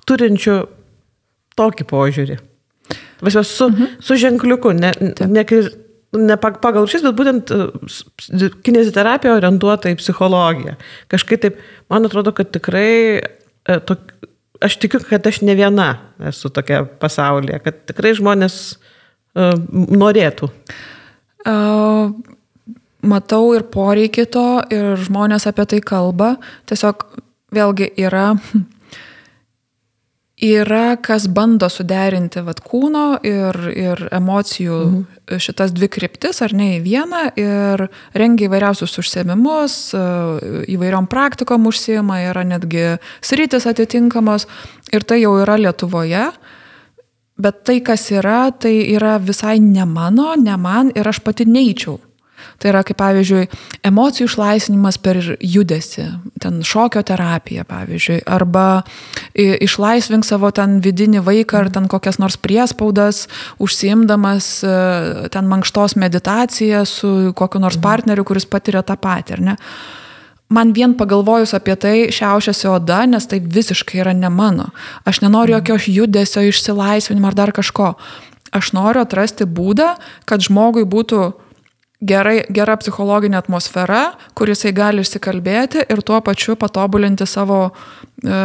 turinčių 0.08 0.58
tokį 1.60 1.88
požiūrį. 1.90 2.40
Su, 3.24 3.70
mhm. 3.70 3.98
su 4.04 4.20
ženkliuku, 4.20 4.74
ne, 4.76 4.92
ne, 5.00 5.28
ne 5.32 5.44
pagal 6.62 6.88
šis, 6.90 7.04
bet 7.06 7.18
būtent 7.18 7.54
e, 7.54 8.50
kineziterapija 8.66 9.38
orientuota 9.38 9.92
į 9.92 9.98
psichologiją. 10.02 10.76
Kažkaip 11.12 11.42
taip, 11.44 11.62
man 11.92 12.06
atrodo, 12.06 12.34
kad 12.36 12.52
tikrai, 12.54 13.20
e, 13.20 13.80
to, 13.88 13.98
aš 14.64 14.78
tikiu, 14.82 15.02
kad 15.08 15.26
aš 15.28 15.42
ne 15.42 15.56
viena 15.60 15.90
esu 16.32 16.52
tokia 16.54 16.84
pasaulyje, 17.02 17.60
kad 17.66 17.82
tikrai 17.90 18.14
žmonės 18.16 18.60
uh, 19.36 19.58
norėtų. 19.92 20.48
Uh, 21.44 22.14
matau 23.04 23.52
ir 23.58 23.66
poreikį 23.74 24.26
to, 24.32 24.48
ir 24.72 24.96
žmonės 25.04 25.50
apie 25.50 25.66
tai 25.74 25.82
kalba. 25.84 26.36
Tiesiog 26.70 27.04
vėlgi 27.54 27.92
yra 28.00 28.32
yra, 30.42 30.96
kas 31.02 31.28
bando 31.30 31.70
suderinti 31.70 32.42
vat, 32.46 32.62
kūno 32.66 33.20
ir, 33.26 33.58
ir 33.78 34.02
emocijų 34.14 34.78
mhm. 34.80 35.42
šitas 35.42 35.74
dvi 35.76 35.90
kryptis, 35.94 36.42
ar 36.46 36.56
ne 36.58 36.78
į 36.78 36.80
vieną, 36.86 37.24
ir 37.40 37.86
rengia 38.18 38.50
įvairiausius 38.50 38.98
užsiemimus, 39.04 39.78
įvairiom 40.74 41.10
praktikom 41.12 41.70
užsiema, 41.70 42.24
yra 42.32 42.46
netgi 42.48 42.98
sritis 43.22 43.68
atitinkamos, 43.70 44.48
ir 44.94 45.06
tai 45.06 45.22
jau 45.22 45.38
yra 45.44 45.60
Lietuvoje. 45.62 46.32
Bet 47.44 47.64
tai, 47.66 47.80
kas 47.82 48.12
yra, 48.14 48.52
tai 48.54 48.76
yra 48.94 49.18
visai 49.18 49.58
ne 49.62 49.88
mano, 49.90 50.36
ne 50.38 50.54
man 50.58 50.92
ir 50.94 51.08
aš 51.10 51.24
pati 51.26 51.48
neįčiau 51.50 51.98
Tai 52.62 52.72
yra 52.72 52.84
kaip 52.88 52.98
pavyzdžiui 53.00 53.48
emocijų 53.88 54.28
išlaisvinimas 54.30 55.00
per 55.04 55.20
judesi, 55.40 56.06
ten 56.44 56.62
šokio 56.66 57.04
terapija 57.08 57.66
pavyzdžiui, 57.68 58.22
arba 58.30 58.84
išlaisvink 59.34 60.28
savo 60.28 60.52
ten 60.56 60.80
vidinį 60.84 61.24
vaiką 61.26 61.64
ar 61.64 61.72
ten 61.74 61.90
kokias 61.92 62.20
nors 62.22 62.38
priespaudas, 62.38 63.26
užsiimdamas 63.64 64.48
e, 64.64 64.78
ten 65.34 65.50
mankštos 65.50 65.98
meditaciją 66.00 66.86
su 66.90 67.34
kokiu 67.36 67.62
nors 67.64 67.80
mhm. 67.80 67.84
partneriu, 67.84 68.26
kuris 68.28 68.48
patiria 68.50 68.84
tą 68.86 68.98
patį, 69.00 69.38
ar 69.40 69.46
ne? 69.52 69.58
man 70.54 70.74
vien 70.74 70.94
pagalvojus 70.98 71.56
apie 71.58 71.76
tai 71.80 71.96
šiaušiasi 72.14 72.68
oda, 72.70 73.04
nes 73.10 73.26
tai 73.30 73.40
visiškai 73.42 74.04
yra 74.04 74.14
ne 74.14 74.30
mano. 74.30 74.70
Aš 75.06 75.24
nenoriu 75.26 75.58
mhm. 75.58 75.64
jokio 75.64 75.94
judesio, 76.02 76.44
išsilaisvinimo 76.46 77.28
ar 77.28 77.38
dar 77.38 77.52
kažko. 77.56 77.94
Aš 78.54 78.74
noriu 78.78 79.02
atrasti 79.02 79.48
būdą, 79.50 79.96
kad 80.30 80.46
žmogui 80.46 80.86
būtų 80.86 81.32
gerai, 82.04 82.36
gera 82.54 82.76
psichologinė 82.80 83.38
atmosfera, 83.40 84.02
kur 84.38 84.52
jisai 84.52 84.74
gali 84.76 85.04
išsikalbėti 85.04 85.86
ir 85.92 86.04
tuo 86.06 86.20
pačiu 86.26 86.56
patobulinti 86.60 87.28
savo 87.30 87.60
e, 87.70 88.38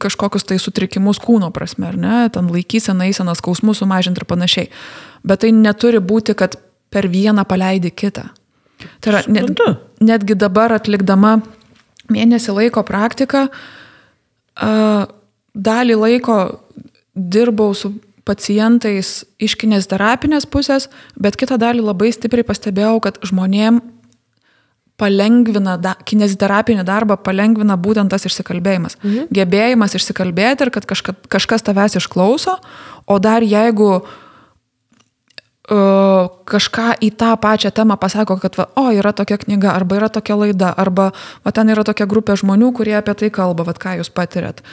kažkokius 0.00 0.48
tai 0.48 0.58
sutrikimus 0.62 1.20
kūno 1.22 1.50
prasme, 1.54 1.90
ar 1.90 2.00
ne, 2.00 2.16
ten 2.32 2.50
laikyseną, 2.52 3.08
eiseną, 3.10 3.36
skausmus 3.38 3.82
sumažinti 3.82 4.22
ir 4.22 4.28
panašiai. 4.30 4.70
Bet 5.26 5.44
tai 5.44 5.52
neturi 5.56 6.00
būti, 6.00 6.36
kad 6.38 6.56
per 6.90 7.08
vieną 7.10 7.44
paleidi 7.48 7.92
kitą. 7.92 8.30
Tai 9.00 9.12
yra, 9.12 9.22
net, 9.28 9.60
netgi 10.00 10.36
dabar 10.38 10.72
atlikdama 10.78 11.38
mėnesį 12.10 12.56
laiko 12.56 12.84
praktiką, 12.86 13.46
e, 13.50 14.74
dalį 15.54 15.98
laiko 16.00 16.38
dirbau 17.14 17.74
su 17.76 17.92
pacientais 18.28 19.24
iš 19.40 19.56
kineziterapinės 19.60 20.46
pusės, 20.50 20.88
bet 21.16 21.38
kitą 21.40 21.58
dalį 21.60 21.84
labai 21.86 22.12
stipriai 22.14 22.46
pastebėjau, 22.46 23.00
kad 23.04 23.18
žmonėm 23.26 23.80
palengvina, 25.00 25.76
da, 25.80 25.94
kineziterapinį 26.06 26.84
darbą 26.88 27.16
palengvina 27.24 27.78
būtent 27.80 28.12
tas 28.12 28.26
išsikalbėjimas. 28.28 28.98
Mhm. 29.00 29.30
Gebėjimas 29.32 29.96
išsikalbėti 29.96 30.66
ir 30.66 30.72
kad 30.74 30.88
kažka, 30.88 31.16
kažkas 31.32 31.64
tavęs 31.66 31.96
išklauso, 32.00 32.58
o 33.08 33.18
dar 33.22 33.40
jeigu 33.46 33.90
uh, 35.70 36.28
kažką 36.44 37.00
į 37.00 37.10
tą 37.16 37.32
pačią 37.40 37.72
temą 37.72 37.96
pasako, 38.00 38.36
kad, 38.42 38.56
va, 38.60 38.68
o, 38.76 38.90
yra 38.92 39.12
tokia 39.16 39.40
knyga, 39.40 39.72
arba 39.72 40.00
yra 40.02 40.08
tokia 40.12 40.36
laida, 40.36 40.74
arba, 40.76 41.12
va, 41.44 41.52
ten 41.56 41.72
yra 41.72 41.84
tokia 41.86 42.06
grupė 42.10 42.36
žmonių, 42.40 42.72
kurie 42.76 42.96
apie 42.98 43.14
tai 43.14 43.30
kalba, 43.32 43.64
va, 43.64 43.72
ką 43.72 44.00
jūs 44.02 44.12
patirėt. 44.12 44.64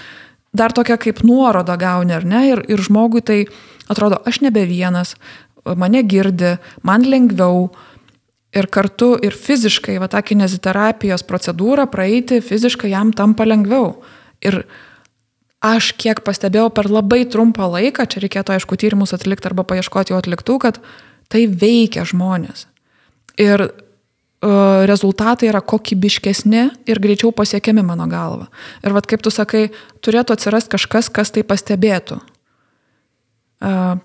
Dar 0.55 0.73
tokia 0.73 0.97
kaip 1.01 1.23
nuoroda 1.27 1.75
gauni, 1.79 2.15
ar 2.15 2.25
ne? 2.25 2.43
Ir, 2.51 2.63
ir 2.71 2.81
žmogui 2.81 3.21
tai 3.25 3.43
atrodo, 3.91 4.21
aš 4.27 4.41
nebe 4.45 4.63
vienas, 4.69 5.15
mane 5.75 6.03
girdi, 6.07 6.55
man 6.87 7.05
lengviau. 7.07 7.67
Ir 8.55 8.69
kartu 8.71 9.11
ir 9.21 9.35
fiziškai, 9.35 9.97
va, 10.01 10.07
tą 10.09 10.21
kineziterapijos 10.25 11.25
procedūrą 11.27 11.85
praeiti 11.91 12.39
fiziškai 12.41 12.93
jam 12.93 13.11
tampa 13.13 13.45
lengviau. 13.45 13.97
Ir 14.41 14.63
aš 15.61 15.91
kiek 15.99 16.23
pastebėjau 16.25 16.69
per 16.73 16.87
labai 16.89 17.25
trumpą 17.29 17.67
laiką, 17.73 18.07
čia 18.07 18.23
reikėtų 18.23 18.55
aišku 18.55 18.79
tyrimus 18.79 19.13
atlikti 19.13 19.49
arba 19.51 19.67
paieškoti 19.67 20.13
jau 20.13 20.21
atliktų, 20.21 20.57
kad 20.63 20.79
tai 21.27 21.43
veikia 21.51 22.07
žmonės. 22.07 22.65
Ir 23.37 23.67
rezultatai 24.41 25.49
yra 25.49 25.61
kokybiškesni 25.65 26.63
ir 26.85 26.99
greičiau 27.01 27.31
pasiekiami 27.33 27.81
mano 27.81 28.05
galva. 28.07 28.47
Ir 28.85 28.93
vad 28.93 29.07
kaip 29.09 29.23
tu 29.25 29.33
sakai, 29.33 29.71
turėtų 30.05 30.35
atsirasti 30.37 30.75
kažkas, 30.75 31.09
kas 31.09 31.33
tai 31.33 31.41
pastebėtų. 31.41 32.19
Uh, 33.57 33.97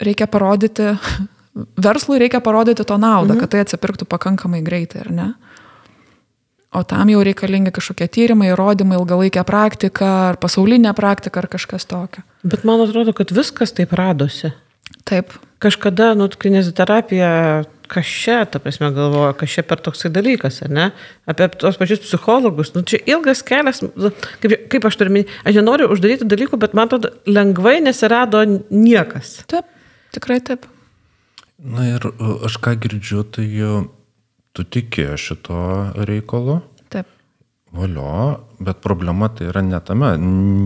reikia 0.00 0.26
parodyti, 0.26 0.94
verslui 1.86 2.18
reikia 2.22 2.40
parodyti 2.40 2.84
to 2.84 2.96
naudą, 2.96 3.34
mhm. 3.34 3.42
kad 3.44 3.52
tai 3.52 3.64
atsipirktų 3.66 4.08
pakankamai 4.08 4.62
greitai, 4.64 5.04
ar 5.04 5.12
ne? 5.12 5.28
O 6.74 6.82
tam 6.82 7.06
jau 7.12 7.20
reikalingi 7.22 7.70
kažkokie 7.70 8.08
tyrimai, 8.10 8.48
įrodymai, 8.50 8.96
ilgalaikė 8.98 9.44
praktika, 9.46 10.08
ar 10.32 10.38
pasaulinė 10.42 10.90
praktika, 10.98 11.44
ar 11.44 11.46
kažkas 11.52 11.86
tokio. 11.86 12.24
Bet 12.42 12.64
man 12.66 12.82
atrodo, 12.82 13.14
kad 13.14 13.30
viskas 13.30 13.70
taip 13.76 13.92
radosi. 13.94 14.50
Taip. 15.06 15.36
Kažkada, 15.62 16.10
nu, 16.18 16.26
kineziterapija, 16.26 17.30
kas 17.90 18.08
čia, 18.08 18.42
ta 18.48 18.60
prasme, 18.62 18.90
galvoja, 18.94 19.32
kas 19.38 19.54
čia 19.56 19.64
per 19.66 19.80
toksai 19.84 20.10
dalykas, 20.14 20.62
ar 20.66 20.72
ne? 20.72 20.86
Apie 21.30 21.48
tos 21.60 21.78
pačius 21.80 22.02
psichologus. 22.04 22.72
Nu, 22.76 22.84
čia 22.88 23.00
ilgas 23.10 23.44
kelias, 23.46 23.82
kaip, 24.42 24.54
kaip 24.72 24.88
aš 24.88 24.98
turiu 25.00 25.14
minėti, 25.16 25.34
aš 25.44 25.58
nenoriu 25.60 25.90
uždaryti 25.94 26.28
dalykų, 26.30 26.60
bet 26.62 26.76
man 26.76 26.88
atrodo, 26.88 27.12
lengvai 27.28 27.78
nesirado 27.84 28.42
niekas. 28.70 29.36
Taip, 29.50 29.68
tikrai 30.16 30.40
taip. 30.44 30.68
Na 31.64 31.86
ir 31.88 32.08
aš 32.44 32.58
ką 32.62 32.74
girdžiu, 32.82 33.24
tai 33.24 33.46
tu 34.54 34.64
tiki 34.64 35.06
šito 35.20 35.60
reikalo. 36.08 36.60
Taip. 36.92 37.08
Valio, 37.74 38.40
bet 38.62 38.82
problema 38.82 39.28
tai 39.34 39.48
yra 39.50 39.62
ne 39.66 39.80
tame, 39.82 40.14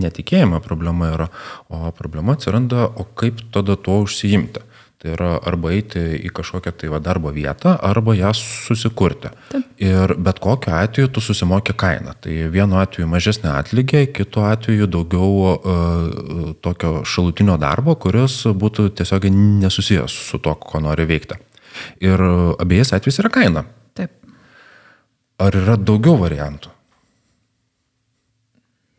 netikėjime 0.03 0.59
problema 0.65 1.13
yra, 1.15 1.29
o 1.73 1.89
problema 1.97 2.37
atsiranda, 2.37 2.85
o 2.89 3.07
kaip 3.17 3.41
tada 3.53 3.77
tuo 3.77 4.03
užsiimti. 4.05 4.68
Tai 4.99 5.13
yra 5.15 5.29
arba 5.47 5.69
eiti 5.71 6.01
į 6.27 6.29
kažkokią 6.35 6.73
tai 6.75 6.89
va, 6.91 6.99
darbo 6.99 7.31
vietą, 7.31 7.77
arba 7.87 8.17
ją 8.17 8.33
susikurti. 8.35 9.29
Taip. 9.47 9.69
Ir 9.79 10.11
bet 10.19 10.41
kokiu 10.43 10.73
atveju 10.75 11.11
tu 11.15 11.23
susimoki 11.23 11.71
kainą. 11.71 12.17
Tai 12.19 12.35
vienu 12.51 12.81
atveju 12.81 13.07
mažesnė 13.07 13.53
atlygė, 13.61 14.09
kitu 14.11 14.43
atveju 14.43 14.89
daugiau 14.91 15.29
uh, 15.53 16.51
tokio 16.59 17.05
šalutinio 17.07 17.55
darbo, 17.61 17.95
kuris 17.95 18.41
būtų 18.51 18.89
tiesiog 18.99 19.29
nesusijęs 19.31 20.19
su 20.33 20.41
to, 20.43 20.57
ko 20.59 20.83
nori 20.83 21.07
veikti. 21.07 21.39
Ir 22.03 22.19
abiejais 22.59 22.91
atvejais 22.91 23.23
yra 23.23 23.31
kaina. 23.31 23.63
Ar 25.39 25.55
yra 25.55 25.79
daugiau 25.79 26.19
variantų? 26.19 26.73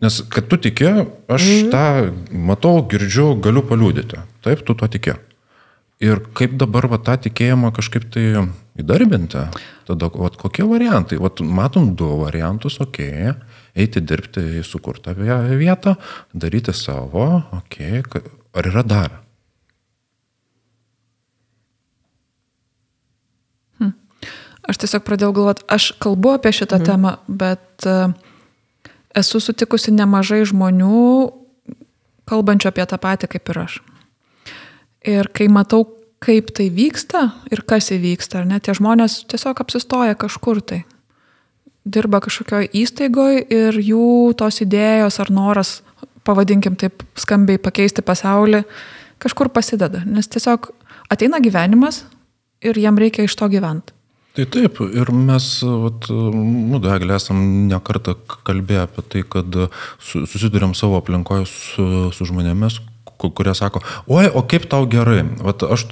Nes 0.00 0.22
kad 0.32 0.46
tu 0.48 0.56
tiki, 0.56 0.88
aš 1.28 1.44
mm. 1.44 1.72
tą 1.74 2.38
matau, 2.48 2.78
girdžiu, 2.88 3.34
galiu 3.44 3.60
paliūdyti. 3.68 4.22
Taip, 4.40 4.62
tu 4.64 4.72
to 4.72 4.88
tiki. 4.88 5.20
Ir 6.00 6.22
kaip 6.32 6.56
dabar 6.56 6.86
va, 6.88 6.96
tą 6.96 7.18
tikėjimą 7.26 7.74
kažkaip 7.76 8.06
tai 8.14 8.24
įdarbinti, 8.80 9.42
tada 9.84 10.08
vat, 10.14 10.38
kokie 10.40 10.64
variantai? 10.64 11.18
Vat, 11.20 11.42
matom 11.44 11.90
du 11.92 12.08
variantus, 12.22 12.78
okei, 12.80 13.34
okay, 13.34 13.58
eiti 13.76 14.00
dirbti 14.00 14.46
į 14.60 14.64
sukurtą 14.64 15.12
vietą, 15.14 15.98
daryti 16.32 16.72
savo, 16.72 17.26
okei, 17.58 18.00
okay, 18.00 18.32
ar 18.56 18.70
yra 18.72 18.86
dar? 18.86 19.20
Aš 24.70 24.78
tiesiog 24.84 25.02
pradėjau 25.02 25.34
galvoti, 25.34 25.64
aš 25.72 25.90
kalbu 25.98 26.36
apie 26.36 26.52
šitą 26.54 26.78
mhm. 26.78 26.86
temą, 26.86 27.14
bet 27.26 27.86
uh, 27.90 28.12
esu 29.18 29.40
sutikusi 29.42 29.92
nemažai 29.94 30.44
žmonių, 30.46 31.04
kalbančių 32.30 32.70
apie 32.70 32.86
tą 32.86 33.00
patį 33.02 33.34
kaip 33.34 33.50
ir 33.50 33.64
aš. 33.64 33.80
Ir 35.08 35.30
kai 35.32 35.48
matau, 35.48 35.86
kaip 36.20 36.50
tai 36.56 36.68
vyksta 36.74 37.30
ir 37.52 37.62
kas 37.68 37.88
įvyksta, 37.94 38.42
ar 38.42 38.48
ne, 38.48 38.58
tie 38.60 38.74
žmonės 38.76 39.22
tiesiog 39.30 39.62
apsistoja 39.62 40.16
kažkur 40.20 40.60
tai. 40.60 40.82
Dirba 41.88 42.20
kažkokioje 42.20 42.68
įstaigoje 42.76 43.46
ir 43.48 43.78
jų 43.80 44.34
tos 44.36 44.60
idėjos 44.60 45.16
ar 45.22 45.30
noras, 45.32 45.78
pavadinkim 46.28 46.76
taip 46.76 47.06
skambiai, 47.16 47.60
pakeisti 47.62 48.04
pasaulį, 48.04 48.66
kažkur 49.22 49.48
pasideda. 49.54 50.04
Nes 50.04 50.28
tiesiog 50.28 50.68
ateina 51.08 51.40
gyvenimas 51.40 52.04
ir 52.60 52.76
jam 52.76 53.00
reikia 53.00 53.24
iš 53.24 53.38
to 53.40 53.48
gyventi. 53.48 53.96
Tai 54.36 54.44
taip, 54.46 54.78
ir 54.94 55.08
mes, 55.10 55.46
vat, 55.64 56.06
nu, 56.10 56.78
Daglė, 56.78 57.16
esam 57.16 57.40
nekartą 57.66 58.14
kalbėję 58.46 58.84
apie 58.84 59.02
tai, 59.10 59.24
kad 59.26 59.56
susidurėm 59.98 60.76
savo 60.78 61.00
aplinkoje 61.00 61.48
su, 61.50 61.86
su 62.14 62.28
žmonėmis, 62.28 62.78
kurie 63.20 63.52
sako, 63.54 63.82
oi, 64.08 64.24
o 64.32 64.42
kaip 64.48 64.64
tau 64.72 64.88
gerai, 64.90 65.22
vat, 65.44 65.62
aš 65.62 65.86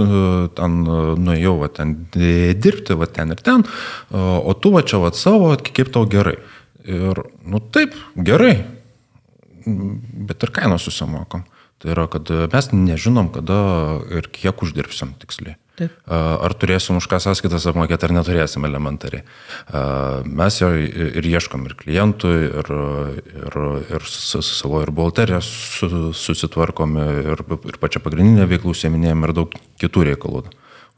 ten 0.56 0.80
nuėjau 1.20 1.58
vat, 1.60 1.76
ten 1.76 1.94
dirbti, 2.14 2.96
vat, 2.96 3.12
ten 3.18 3.36
ir 3.36 3.44
ten, 3.44 3.66
o 4.10 4.56
tu 4.56 4.72
va 4.72 4.82
čia 4.86 5.02
vat, 5.02 5.18
savo, 5.18 5.52
kaip 5.60 5.92
tau 5.94 6.08
gerai. 6.08 6.38
Ir, 6.88 7.20
nu 7.44 7.60
taip, 7.74 7.92
gerai, 8.16 8.54
bet 9.68 10.42
ir 10.46 10.54
kainą 10.56 10.80
susimokam. 10.80 11.44
Tai 11.78 11.92
yra, 11.92 12.08
kad 12.10 12.30
mes 12.50 12.72
nežinom, 12.74 13.28
kada 13.30 13.58
ir 14.10 14.26
kiek 14.34 14.64
uždirbsim 14.64 15.12
tiksliai. 15.20 15.58
Taip. 15.78 15.94
Ar 16.10 16.54
turėsim 16.58 16.98
už 16.98 17.06
ką 17.10 17.20
sąskaitas 17.22 17.66
apmokėti, 17.70 18.08
ar 18.08 18.14
neturėsim 18.16 18.66
elementariai. 18.66 19.22
Mes 20.26 20.58
jo 20.58 20.72
ir 20.74 21.28
ieškom 21.28 21.68
ir 21.68 21.76
klientų, 21.78 22.32
ir, 22.48 22.72
ir, 23.44 23.58
ir 23.94 24.08
su, 24.10 24.42
savo 24.42 24.82
ir 24.82 24.90
buhalteriją 24.94 25.38
susitvarkom, 26.18 26.98
ir, 27.34 27.44
ir 27.70 27.78
pačią 27.78 28.02
pagrindinę 28.02 28.48
veiklą 28.50 28.74
užsieminėjom, 28.74 29.22
ir 29.28 29.36
daug 29.38 29.54
kitų 29.78 30.08
reikalų 30.10 30.44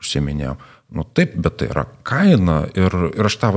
užsieminėjom. 0.00 0.64
Nu, 0.96 1.04
taip, 1.04 1.36
bet 1.38 1.60
tai 1.60 1.70
yra 1.70 1.84
kaina 2.06 2.64
ir, 2.72 2.96
ir 3.12 3.28
aš 3.28 3.36
tą 3.42 3.52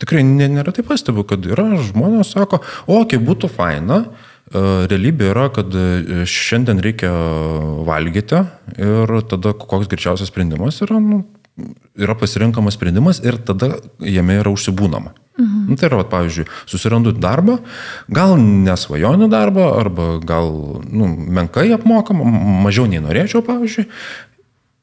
tikrai 0.00 0.24
neretai 0.24 0.86
pastebiu, 0.86 1.26
kad 1.28 1.44
yra 1.44 1.68
žmonės, 1.82 2.32
sako, 2.32 2.62
o, 2.86 3.02
kaip 3.10 3.24
būtų 3.26 3.50
faina, 3.52 4.04
uh, 4.06 4.29
realybė 4.50 5.30
yra, 5.30 5.48
kad 5.54 5.74
e, 5.74 6.24
šiandien 6.26 6.80
reikia 6.82 7.10
valgyti 7.86 8.40
ir 8.78 9.12
tada 9.30 9.54
koks 9.54 9.90
greičiausias 9.90 10.32
sprendimas 10.32 10.80
yra, 10.82 10.98
nu, 10.98 11.22
yra 11.94 12.16
pasirinkamas 12.18 12.74
sprendimas 12.74 13.20
ir 13.22 13.38
tada 13.46 13.76
jame 14.02 14.40
yra 14.40 14.50
užsibūnama. 14.50 15.14
Mhm. 15.38 15.60
Nu, 15.70 15.76
tai 15.78 15.86
yra, 15.86 16.00
vat, 16.00 16.10
pavyzdžiui, 16.10 16.48
susirandu 16.68 17.12
darbą, 17.16 17.60
gal 18.10 18.34
nesvajonių 18.40 19.30
darbą, 19.30 19.68
arba 19.78 20.08
gal 20.26 20.50
nu, 20.90 21.06
menkai 21.08 21.70
apmokama, 21.76 22.26
mažiau 22.66 22.90
nei 22.90 23.02
norėčiau, 23.02 23.44
pavyzdžiui, 23.46 23.88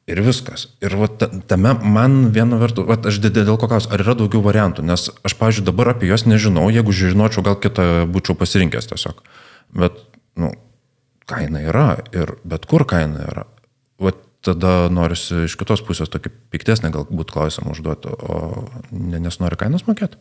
Ir 0.07 0.21
viskas. 0.23 0.69
Ir 0.79 0.93
va, 0.95 1.09
tame 1.51 1.73
man 1.83 2.29
viena 2.31 2.55
vertus, 2.61 2.87
aš 3.09 3.17
dėl 3.25 3.57
ko 3.59 3.67
klausiu, 3.67 3.89
ar 3.91 3.99
yra 4.05 4.13
daugiau 4.15 4.39
variantų, 4.39 4.85
nes 4.87 5.09
aš, 5.11 5.33
pavyzdžiui, 5.35 5.65
dabar 5.67 5.91
apie 5.91 6.07
juos 6.07 6.23
nežinau, 6.23 6.69
jeigu 6.71 6.95
žinočiau, 6.95 7.43
gal 7.43 7.57
kitą 7.59 8.05
būčiau 8.07 8.37
pasirinkęs 8.39 8.87
tiesiog. 8.87 9.19
Mhm. 9.19 9.46
Bet, 9.75 9.99
nu, 10.39 10.51
kaina 11.27 11.61
yra 11.65 11.89
ir 12.15 12.37
bet 12.47 12.67
kur 12.69 12.85
kaina 12.87 13.25
yra. 13.27 13.45
Vat 14.03 14.21
tada 14.45 14.87
norisi 14.93 15.43
iš 15.47 15.57
kitos 15.59 15.83
pusės 15.85 16.11
tokį 16.13 16.31
piktesnį 16.53 16.93
galbūt 16.93 17.33
klausimą 17.33 17.73
užduoti, 17.73 18.13
o 18.13 18.67
nes 18.91 19.39
nori 19.41 19.59
kainas 19.59 19.87
mokėti. 19.89 20.19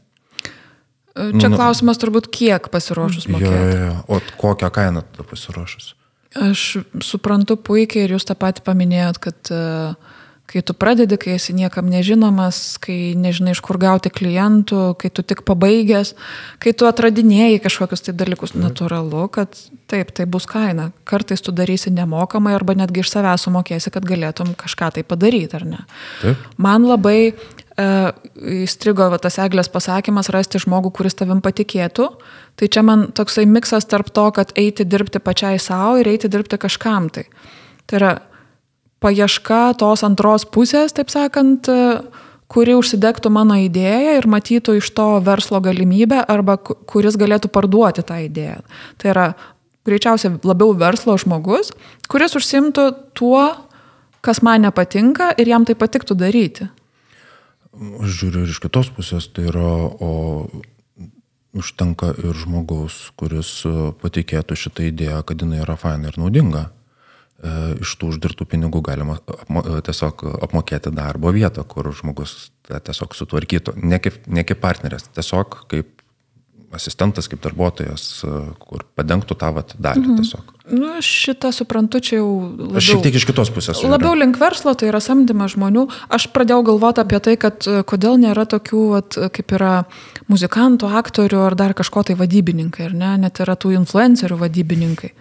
Čia 1.17 1.49
nu, 1.49 1.55
nu, 1.55 1.57
klausimas 1.57 2.01
turbūt 2.01 2.29
kiek 2.33 2.67
pasiruošus 2.73 3.29
mokėti. 3.33 3.53
Jo, 3.55 3.69
jo, 3.71 3.85
jo. 3.87 3.95
O 4.13 4.19
kokią 4.43 4.69
kainą 4.75 5.05
tada 5.07 5.25
pasiruošus? 5.31 5.95
Aš 6.37 6.65
suprantu 7.01 7.57
puikiai 7.57 8.05
ir 8.05 8.13
jūs 8.17 8.27
tą 8.29 8.37
patį 8.37 8.65
paminėjot, 8.67 9.21
kad 9.25 9.53
uh, 9.55 10.16
kai 10.47 10.63
tu 10.63 10.75
pradedi, 10.79 11.19
kai 11.19 11.35
esi 11.37 11.55
niekam 11.57 11.89
nežinomas, 11.91 12.79
kai 12.83 13.15
nežinai 13.19 13.55
iš 13.57 13.61
kur 13.67 13.79
gauti 13.83 14.13
klientų, 14.15 14.95
kai 15.01 15.11
tu 15.11 15.25
tik 15.27 15.43
pabaigęs, 15.49 16.15
kai 16.63 16.73
tu 16.77 16.87
atradinėjai 16.89 17.59
kažkokius 17.65 18.07
tai 18.07 18.15
dalykus, 18.17 18.55
mhm. 18.55 18.69
natūralu, 18.69 19.27
kad 19.35 19.59
taip, 19.91 20.13
tai 20.17 20.29
bus 20.31 20.47
kaina. 20.51 20.91
Kartais 21.09 21.43
tu 21.43 21.55
darysi 21.55 21.91
nemokamai 21.95 22.55
arba 22.57 22.77
netgi 22.79 23.03
iš 23.03 23.13
savęs 23.15 23.47
sumokėsi, 23.47 23.93
kad 23.95 24.07
galėtum 24.07 24.55
kažką 24.59 24.95
tai 24.97 25.07
padaryti, 25.07 25.59
ar 25.59 25.67
ne. 25.67 25.83
Taip. 26.23 26.47
Man 26.63 26.87
labai 26.87 27.19
uh, 27.33 28.15
įstrigo 28.63 29.11
va, 29.13 29.19
tas 29.23 29.39
eglės 29.43 29.71
pasakymas 29.73 30.31
rasti 30.35 30.63
žmogų, 30.63 30.95
kuris 30.95 31.19
tavim 31.19 31.43
patikėtų. 31.45 32.09
Tai 32.57 32.71
čia 32.73 32.87
man 32.87 33.11
toksai 33.17 33.45
miksas 33.51 33.89
tarp 33.91 34.15
to, 34.15 34.31
kad 34.37 34.55
eiti 34.57 34.87
dirbti 34.89 35.21
pačiai 35.21 35.59
savo 35.61 35.99
ir 36.01 36.09
eiti 36.15 36.31
dirbti 36.33 36.59
kažkam 36.63 37.11
tai. 37.13 37.27
Tai 37.87 38.01
yra 38.01 38.15
paieška 39.07 39.77
tos 39.79 40.03
antros 40.07 40.47
pusės, 40.51 40.95
taip 40.97 41.13
sakant, 41.15 41.71
kuri 42.51 42.77
užsidegtų 42.79 43.31
mano 43.35 43.59
idėją 43.63 44.17
ir 44.19 44.29
matytų 44.31 44.79
iš 44.81 44.91
to 44.95 45.09
verslo 45.27 45.61
galimybę 45.63 46.23
arba 46.31 46.59
kuris 46.59 47.19
galėtų 47.19 47.51
parduoti 47.55 48.05
tą 48.07 48.21
idėją. 48.27 48.61
Tai 48.99 49.13
yra 49.13 49.27
greičiausiai 49.87 50.39
labiau 50.47 50.75
verslo 50.79 51.17
žmogus, 51.19 51.73
kuris 52.11 52.37
užsimtų 52.39 52.89
tuo, 53.19 53.43
kas 54.27 54.43
man 54.43 54.67
nepatinka 54.67 55.33
ir 55.39 55.51
jam 55.55 55.67
tai 55.67 55.79
patiktų 55.79 56.19
daryti. 56.19 56.71
Aš 57.77 58.23
žiūriu 58.23 58.47
ir 58.47 58.55
iš 58.55 58.63
kitos 58.65 58.89
pusės, 58.95 59.29
tai 59.29 59.51
yra, 59.51 59.69
o 60.01 60.49
užtenka 61.57 62.15
ir 62.23 62.37
žmogaus, 62.37 63.11
kuris 63.21 63.51
patikėtų 64.01 64.57
šitą 64.57 64.89
idėją, 64.91 65.21
kad 65.29 65.45
jinai 65.45 65.61
yra 65.65 65.77
faina 65.81 66.11
ir 66.11 66.19
naudinga. 66.21 66.71
E, 67.37 67.77
iš 67.85 67.93
tų 68.01 68.15
uždirbtų 68.15 68.47
pinigų 68.49 68.81
galima 68.85 69.19
apmo, 69.21 69.61
e, 69.61 69.81
tiesiog 69.85 70.25
apmokėti 70.47 70.93
darbo 70.97 71.35
vietą, 71.37 71.67
kur 71.69 71.91
žmogus 71.93 72.49
tiesiog 72.65 73.13
sutvarkytų, 73.13 73.77
ne 73.85 74.01
kaip, 74.01 74.23
ne 74.25 74.45
kaip 74.47 74.63
partneris, 74.63 75.11
tiesiog 75.13 75.59
kaip 75.69 75.93
asistentas, 76.77 77.29
kaip 77.29 77.43
darbuotojas, 77.45 78.07
e, 78.25 78.41
kur 78.57 78.87
padengtų 78.97 79.37
tą 79.37 79.53
vat, 79.53 79.77
dalį 79.77 80.07
mhm. 80.07 80.17
tiesiog. 80.23 80.57
Nu, 80.73 80.97
šitą 81.05 81.53
suprantu, 81.55 82.01
čia 82.01 82.17
jau 82.23 82.33
labiau. 82.49 82.81
Aš 82.81 82.89
šiek 82.89 83.05
tiek 83.05 83.21
iš 83.21 83.29
kitos 83.29 83.53
pusės. 83.53 83.85
Labiau 83.85 84.17
link 84.17 84.41
verslo, 84.41 84.73
tai 84.73 84.89
yra 84.89 85.05
samdymas 85.05 85.55
žmonių. 85.55 85.85
Aš 86.09 86.31
pradėjau 86.33 86.65
galvoti 86.73 87.05
apie 87.05 87.21
tai, 87.23 87.37
kad 87.39 87.69
kodėl 87.87 88.17
nėra 88.25 88.49
tokių, 88.49 88.83
vat, 88.97 89.21
kaip 89.37 89.59
yra 89.61 89.77
muzikantų, 90.33 90.89
aktorių 91.05 91.45
ar 91.53 91.61
dar 91.61 91.77
kažko 91.77 92.09
tai 92.09 92.17
vadybininkai, 92.19 92.89
ar 92.89 92.97
ne, 92.97 93.15
net 93.29 93.45
yra 93.45 93.61
tų 93.61 93.77
influencerių 93.77 94.41
vadybininkai. 94.41 95.13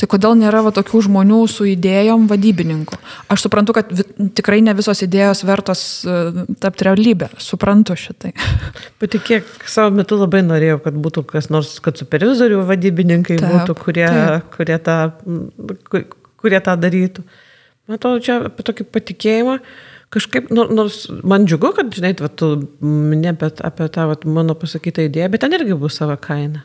Tai 0.00 0.08
kodėl 0.08 0.36
nėra 0.40 0.62
va, 0.64 0.70
tokių 0.72 1.02
žmonių 1.04 1.38
su 1.52 1.66
idėjom 1.68 2.22
vadybininkų? 2.30 2.96
Aš 3.32 3.42
suprantu, 3.44 3.74
kad 3.76 3.90
vi, 3.92 4.06
tikrai 4.38 4.62
ne 4.64 4.72
visos 4.78 5.02
idėjos 5.04 5.42
vertos 5.44 5.82
uh, 6.08 6.38
tapti 6.62 6.86
realybę. 6.88 7.28
Suprantu 7.36 7.98
šitai. 8.00 8.32
Patikėk, 9.02 9.50
savo 9.68 9.92
metu 9.98 10.16
labai 10.16 10.40
norėjau, 10.46 10.78
kad 10.86 10.96
būtų 11.04 11.26
kas 11.28 11.50
nors, 11.52 11.74
kad 11.84 12.00
supervizorių 12.00 12.62
vadybininkai 12.70 13.36
taip, 13.42 13.52
būtų, 13.52 13.76
kurie, 13.82 14.08
taip. 14.08 14.48
kurie, 14.56 14.80
tą, 14.88 14.96
kurie 16.40 16.64
tą 16.64 16.78
darytų. 16.80 17.26
Matau, 17.92 18.16
čia 18.24 18.40
apie 18.48 18.64
tokį 18.64 18.88
patikėjimą. 18.96 19.60
Kažkaip, 20.10 20.48
nors 20.50 21.04
man 21.10 21.44
džiugu, 21.44 21.74
kad, 21.76 21.92
žinai, 21.94 22.16
va, 22.18 22.32
tu 22.32 22.54
ne 22.80 23.34
apie, 23.36 23.52
apie 23.68 23.92
tą 23.92 24.08
va, 24.10 24.16
mano 24.26 24.56
pasakytą 24.58 25.04
idėją, 25.10 25.28
bet 25.36 25.44
ten 25.44 25.60
irgi 25.60 25.76
bus 25.78 26.00
savo 26.00 26.16
kaina. 26.18 26.64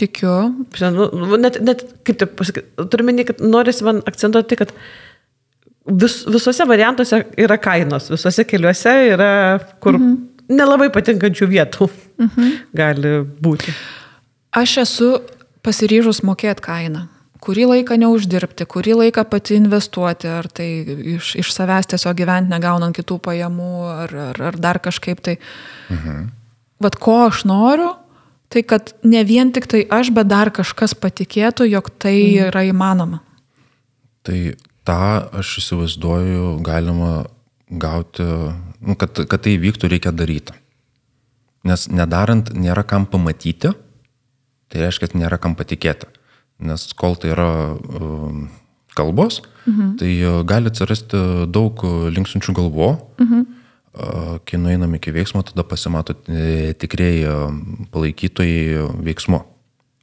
Tikiu. 0.00 0.34
Nu, 0.80 1.08
nu, 1.12 1.36
net, 1.36 1.58
net 1.60 1.84
kaip 2.06 2.18
tai 2.20 2.28
pasakyti, 2.38 2.86
turiu 2.90 3.06
minį, 3.06 3.26
kad 3.28 3.42
norisi 3.44 3.84
man 3.86 4.00
akcentuoti, 4.08 4.56
kad 4.62 4.72
vis, 5.86 6.22
visuose 6.26 6.66
variantuose 6.68 7.22
yra 7.40 7.58
kainos, 7.60 8.08
visuose 8.12 8.46
keliuose 8.48 8.94
yra, 9.12 9.30
kur 9.82 9.98
mhm. 9.98 10.16
nelabai 10.52 10.88
patinkančių 10.94 11.50
vietų 11.52 11.90
mhm. 12.24 12.52
gali 12.82 13.18
būti. 13.44 13.74
Aš 14.52 14.78
esu 14.86 15.10
pasiryžus 15.64 16.22
mokėti 16.26 16.64
kainą. 16.64 17.06
Kurį 17.42 17.64
laiką 17.72 17.96
neuždirbti, 17.98 18.68
kurį 18.70 18.94
laiką 19.00 19.24
pati 19.26 19.56
investuoti, 19.58 20.28
ar 20.30 20.46
tai 20.46 20.68
iš, 21.16 21.32
iš 21.42 21.48
savęs 21.50 21.88
tiesiog 21.90 22.14
gyventi 22.20 22.52
negaunant 22.52 22.94
kitų 22.94 23.16
pajamų, 23.24 23.72
ar, 23.90 24.14
ar, 24.28 24.38
ar 24.52 24.58
dar 24.62 24.78
kažkaip 24.82 25.22
tai. 25.26 25.40
Mhm. 25.90 26.28
Vat 26.82 26.98
ko 27.02 27.16
aš 27.26 27.42
noriu, 27.46 27.90
Tai 28.52 28.60
kad 28.68 28.92
ne 29.08 29.22
vien 29.24 29.48
tik 29.52 29.66
tai 29.70 29.84
aš, 29.88 30.10
bet 30.12 30.28
dar 30.28 30.50
kažkas 30.52 30.92
patikėtų, 30.98 31.70
jog 31.72 31.88
tai 32.02 32.16
mm. 32.18 32.48
yra 32.50 32.64
įmanoma. 32.68 33.22
Tai 34.26 34.38
tą 34.86 35.04
aš 35.40 35.54
įsivaizduoju 35.62 36.58
galima 36.64 37.12
gauti, 37.72 38.26
nu, 38.84 38.96
kad, 39.00 39.22
kad 39.30 39.44
tai 39.46 39.56
vyktų, 39.62 39.88
reikia 39.94 40.12
daryti. 40.12 40.56
Nes 41.64 41.86
nedarant 41.88 42.50
nėra 42.52 42.84
kam 42.84 43.06
pamatyti, 43.08 43.72
tai 44.68 44.84
reiškia, 44.84 45.08
kad 45.08 45.16
nėra 45.22 45.38
kam 45.40 45.56
patikėti. 45.56 46.10
Nes 46.62 46.90
kol 46.98 47.16
tai 47.16 47.32
yra 47.32 47.48
um, 47.72 48.44
kalbos, 48.98 49.40
mhm. 49.64 49.96
tai 50.02 50.12
gali 50.46 50.68
atsirasti 50.68 51.48
daug 51.48 51.80
linksinčių 52.12 52.58
galvo. 52.60 52.92
Mhm 53.22 53.61
kai 53.92 54.58
nueinam 54.60 54.94
iki 54.96 55.12
veiksmo, 55.12 55.42
tada 55.44 55.64
pasimato 55.68 56.14
e, 56.28 56.72
tikrieji 56.80 57.26
e, 57.28 57.36
palaikytojai 57.92 58.86
veiksmu, 59.04 59.40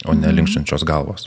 o 0.06 0.14
ne 0.14 0.28
mhm. 0.28 0.36
linkščiančios 0.40 0.86
galvos. 0.88 1.26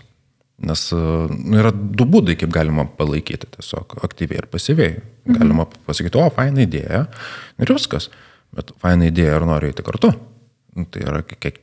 Nes 0.62 0.84
e, 0.94 1.00
nu, 1.32 1.58
yra 1.58 1.72
du 1.74 2.06
būdai, 2.06 2.36
kaip 2.38 2.52
galima 2.54 2.86
palaikyti 2.98 3.50
tiesiog 3.56 3.96
aktyviai 4.06 4.44
ir 4.44 4.48
pasyviai. 4.52 5.00
Mhm. 5.26 5.40
Galima 5.40 5.66
pasakyti, 5.88 6.20
o, 6.22 6.28
faina 6.34 6.62
idėja 6.62 7.06
ir 7.58 7.74
viskas. 7.74 8.12
Bet 8.54 8.70
faina 8.82 9.08
idėja 9.10 9.40
ir 9.40 9.48
noriu 9.48 9.72
eiti 9.72 9.84
kartu. 9.86 10.12
Nu, 10.76 10.86
tai 10.92 11.02
yra 11.02 11.24
kiek 11.26 11.58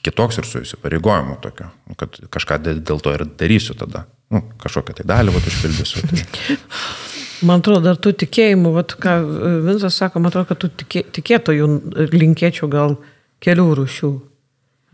kitoks 0.00 0.38
ir 0.38 0.46
su 0.46 0.62
įsipareigojimu 0.62 1.40
tokio, 1.42 1.66
kad 1.98 2.14
kažką 2.32 2.60
dėl 2.62 3.02
to 3.02 3.12
ir 3.16 3.26
darysiu 3.40 3.74
tada. 3.76 4.06
Nu, 4.30 4.44
kažkokią 4.62 5.00
tai 5.00 5.08
dalį 5.10 5.34
vat 5.34 5.48
užpildysiu. 5.50 6.06
Tai... 6.06 6.58
Man 7.46 7.62
atrodo, 7.62 7.80
dar 7.84 7.98
tų 8.00 8.12
tikėjimų, 8.24 8.72
vat, 8.74 8.92
ką 9.00 9.14
Vinsas 9.64 9.96
sako, 9.96 10.20
man 10.20 10.32
atrodo, 10.32 10.50
kad 10.50 10.60
tų 10.60 10.68
tikė, 10.82 11.04
tikėtojų 11.16 11.68
linkėčiau 12.12 12.68
gal 12.72 12.98
kelių 13.44 13.68
rūšių. 13.78 14.10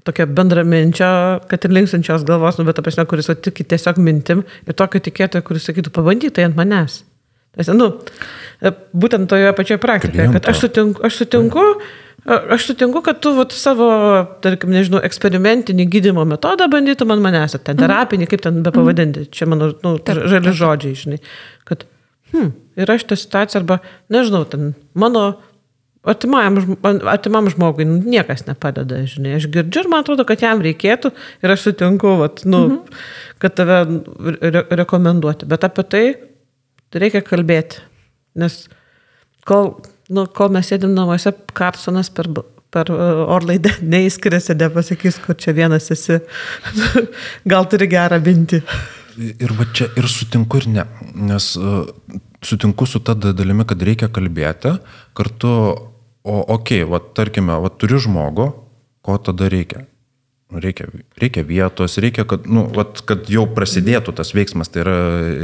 Tokia 0.06 0.28
bendraminčio, 0.30 1.11
kad 1.50 1.66
ir 1.66 1.74
linksančios 1.74 2.22
galvos, 2.28 2.61
nu, 2.61 2.66
bet 2.68 2.78
apie 2.78 2.92
esmę, 2.92 3.06
kuris 3.11 3.32
tiki 3.42 3.66
tiesiog 3.66 3.98
mintim 3.98 4.44
ir 4.66 4.78
tokio 4.78 5.02
tikėtojo, 5.02 5.42
kuris 5.48 5.66
sakytų, 5.66 5.90
pabandyk 5.96 6.37
tai 6.37 6.46
ant 6.46 6.59
manęs. 6.59 7.00
Tas, 7.56 7.72
nu, 7.74 7.88
būtent 8.94 9.26
toje 9.32 9.50
pačioje 9.56 9.80
praktikoje, 9.82 10.28
kad 10.37 10.46
aš 10.52 10.61
sutinku, 10.66 11.02
aš 11.09 11.18
sutinku, 11.22 11.64
aš 12.28 12.68
sutinku 12.68 13.02
kad 13.02 13.18
tu 13.24 13.32
vat, 13.35 13.56
savo, 13.56 13.88
tarkim, 14.44 14.70
nežinau, 14.76 15.00
eksperimentinį 15.09 15.88
gydimo 15.90 16.22
metodą 16.28 16.70
bandytum 16.70 17.16
ant 17.16 17.26
manęs, 17.26 17.59
ten 17.66 17.80
terapinį, 17.80 18.30
kaip 18.30 18.46
ten 18.46 18.62
be 18.62 18.70
pavadinti, 18.76 19.26
čia 19.35 19.50
mano 19.50 19.72
nu, 19.82 19.96
žali 20.06 20.54
žodžiai, 20.54 21.00
žinai, 21.02 21.22
kad 21.66 21.88
hmm, 22.37 22.55
yra 22.85 22.99
šitą 23.01 23.16
situaciją 23.18 23.64
arba, 23.64 23.81
nežinau, 24.12 24.44
ten 24.53 24.75
mano 24.94 25.31
artimam, 26.07 26.61
artimam 27.09 27.51
žmogui 27.51 27.87
nu, 27.88 27.99
niekas 28.05 28.46
nepadeda, 28.46 29.03
žinai. 29.11 29.37
Aš 29.40 29.49
girdžiu 29.53 29.85
ir 29.85 29.90
man 29.90 30.05
atrodo, 30.05 30.27
kad 30.29 30.42
jam 30.44 30.62
reikėtų 30.64 31.12
ir 31.42 31.55
aš 31.55 31.66
sutinku, 31.68 32.16
vat, 32.20 32.44
nu, 32.49 32.62
mhm. 32.68 33.03
kad 33.42 33.57
tave 33.59 33.81
re 34.40 34.64
rekomenduoti. 34.83 35.49
Bet 35.51 35.66
apie 35.66 35.87
tai 35.90 36.05
reikia 36.96 37.25
kalbėti. 37.27 37.83
Nes 38.38 38.66
kol, 39.49 39.75
nu, 40.12 40.27
kol 40.37 40.53
mes 40.55 40.68
sėdim 40.70 40.94
namuose, 40.96 41.33
Karsonas 41.57 42.12
per, 42.14 42.31
per 42.75 42.92
orlaidę 42.92 43.75
neįskiriasi, 43.94 44.59
nepasakys, 44.62 45.18
kur 45.25 45.38
čia 45.40 45.57
vienas 45.57 45.90
esi. 45.94 46.20
Gal 47.51 47.66
turi 47.72 47.90
gerą 47.90 48.22
mintį. 48.22 48.62
Ir 49.16 49.53
va 49.57 49.64
čia 49.72 49.88
ir 49.96 50.07
sutinku 50.12 50.59
ir 50.61 50.66
ne, 50.68 50.83
nes 51.16 51.44
uh, 51.57 51.87
sutinku 52.46 52.87
su 52.87 53.02
ta 53.02 53.16
dalimi, 53.18 53.66
kad 53.68 53.82
reikia 53.82 54.09
kalbėti 54.12 54.76
kartu, 55.16 55.52
o 56.26 56.38
okei, 56.54 56.85
okay, 56.85 56.88
va 56.90 57.02
tarkime, 57.18 57.59
va 57.62 57.72
turiu 57.74 58.00
žmogų, 58.06 58.48
ko 59.06 59.20
tada 59.22 59.50
reikia? 59.52 59.87
Reikia, 60.46 60.87
reikia 61.18 61.42
vietos, 61.42 61.96
reikia, 61.98 62.22
kad, 62.22 62.44
nu, 62.46 62.62
vat, 62.70 63.00
kad 63.02 63.26
jau 63.26 63.48
prasidėtų 63.50 64.12
tas 64.14 64.28
veiksmas, 64.30 64.68
tai 64.70 64.85
yra, 64.85 64.94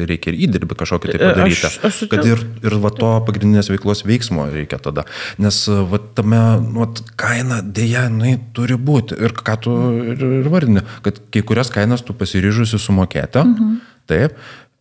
reikia 0.06 0.30
ir 0.30 0.36
įdirbį 0.46 0.76
kažkokį 0.78 1.10
tai 1.10 1.18
padaryti. 1.18 1.66
Aš, 1.66 1.78
aš 1.88 1.98
kad 2.12 2.22
ir, 2.22 2.44
ir 2.62 2.76
va, 2.84 2.92
to 2.94 3.10
pagrindinės 3.26 3.72
veiklos 3.72 4.04
veiksmo 4.06 4.46
reikia 4.54 4.78
tada. 4.84 5.02
Nes 5.42 5.58
va, 5.66 5.98
tame 6.14 6.38
nu, 6.62 6.84
vat, 6.84 7.02
kaina 7.18 7.58
dėja, 7.66 8.06
nu, 8.14 8.30
turi 8.54 8.78
būti. 8.78 9.18
Ir 9.26 9.34
ką 9.34 9.58
tu 9.66 9.74
ir, 10.14 10.22
ir 10.38 10.50
vardini, 10.54 10.86
kad 11.02 11.18
kai 11.34 11.42
kurias 11.50 11.74
kainas 11.74 12.06
tu 12.06 12.14
pasiryžusi 12.14 12.78
sumokėti, 12.78 13.42
mhm. 13.42 13.80
taip, 14.06 14.38
e, 14.38 14.71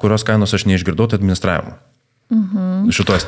kurios 0.00 0.24
kainos 0.24 0.54
aš 0.56 0.64
neišgirdau, 0.68 1.08
tai 1.08 1.20
administravimo. 1.20 1.76
Mhm. 2.28 2.88
Šitos 2.92 3.24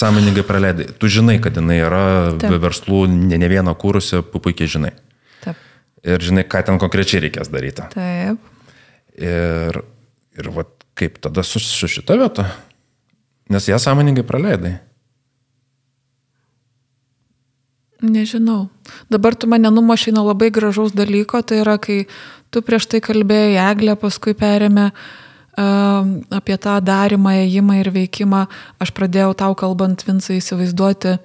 sąmoningai 0.00 0.44
praleidai. 0.48 0.86
Tu 0.96 1.08
žinai, 1.12 1.38
kad 1.44 1.56
jinai 1.56 1.80
yra 1.84 2.04
Taip. 2.40 2.56
verslų 2.60 3.04
ne, 3.10 3.36
ne 3.36 3.48
vieną 3.52 3.74
kūrusi, 3.76 4.22
puikiai 4.32 4.70
žinai 4.70 4.94
ir 6.02 6.22
žinai, 6.22 6.44
ką 6.46 6.62
ten 6.66 6.78
konkrečiai 6.82 7.22
reikės 7.26 7.50
daryti. 7.52 7.86
Taip. 7.94 8.42
Ir, 9.18 9.82
ir 10.38 10.48
va, 10.54 10.66
kaip 10.98 11.18
tada 11.22 11.44
su, 11.46 11.62
su 11.62 11.90
šita 11.90 12.16
vieta? 12.18 12.48
Nes 13.52 13.68
ją 13.68 13.78
sąmoningai 13.82 14.26
praleidai. 14.26 14.76
Nežinau. 18.02 18.66
Dabar 19.12 19.36
tu 19.38 19.46
mane 19.46 19.70
numašai 19.70 20.14
nuo 20.14 20.26
labai 20.26 20.50
gražaus 20.50 20.94
dalyko, 20.96 21.38
tai 21.46 21.60
yra, 21.62 21.76
kai 21.78 22.02
tu 22.50 22.62
prieš 22.66 22.88
tai 22.90 22.98
kalbėjai, 23.04 23.60
Eglė 23.70 23.94
paskui 24.00 24.34
perėmė 24.34 24.88
uh, 24.90 25.04
apie 25.56 26.56
tą 26.56 26.78
darimą, 26.80 27.36
ėjimą 27.44 27.78
ir 27.82 27.92
veikimą, 27.92 28.46
aš 28.80 28.92
pradėjau 28.96 29.34
tau 29.36 29.54
kalbant 29.58 30.04
Vinsai 30.06 30.38
įsivaizduoti 30.40 31.18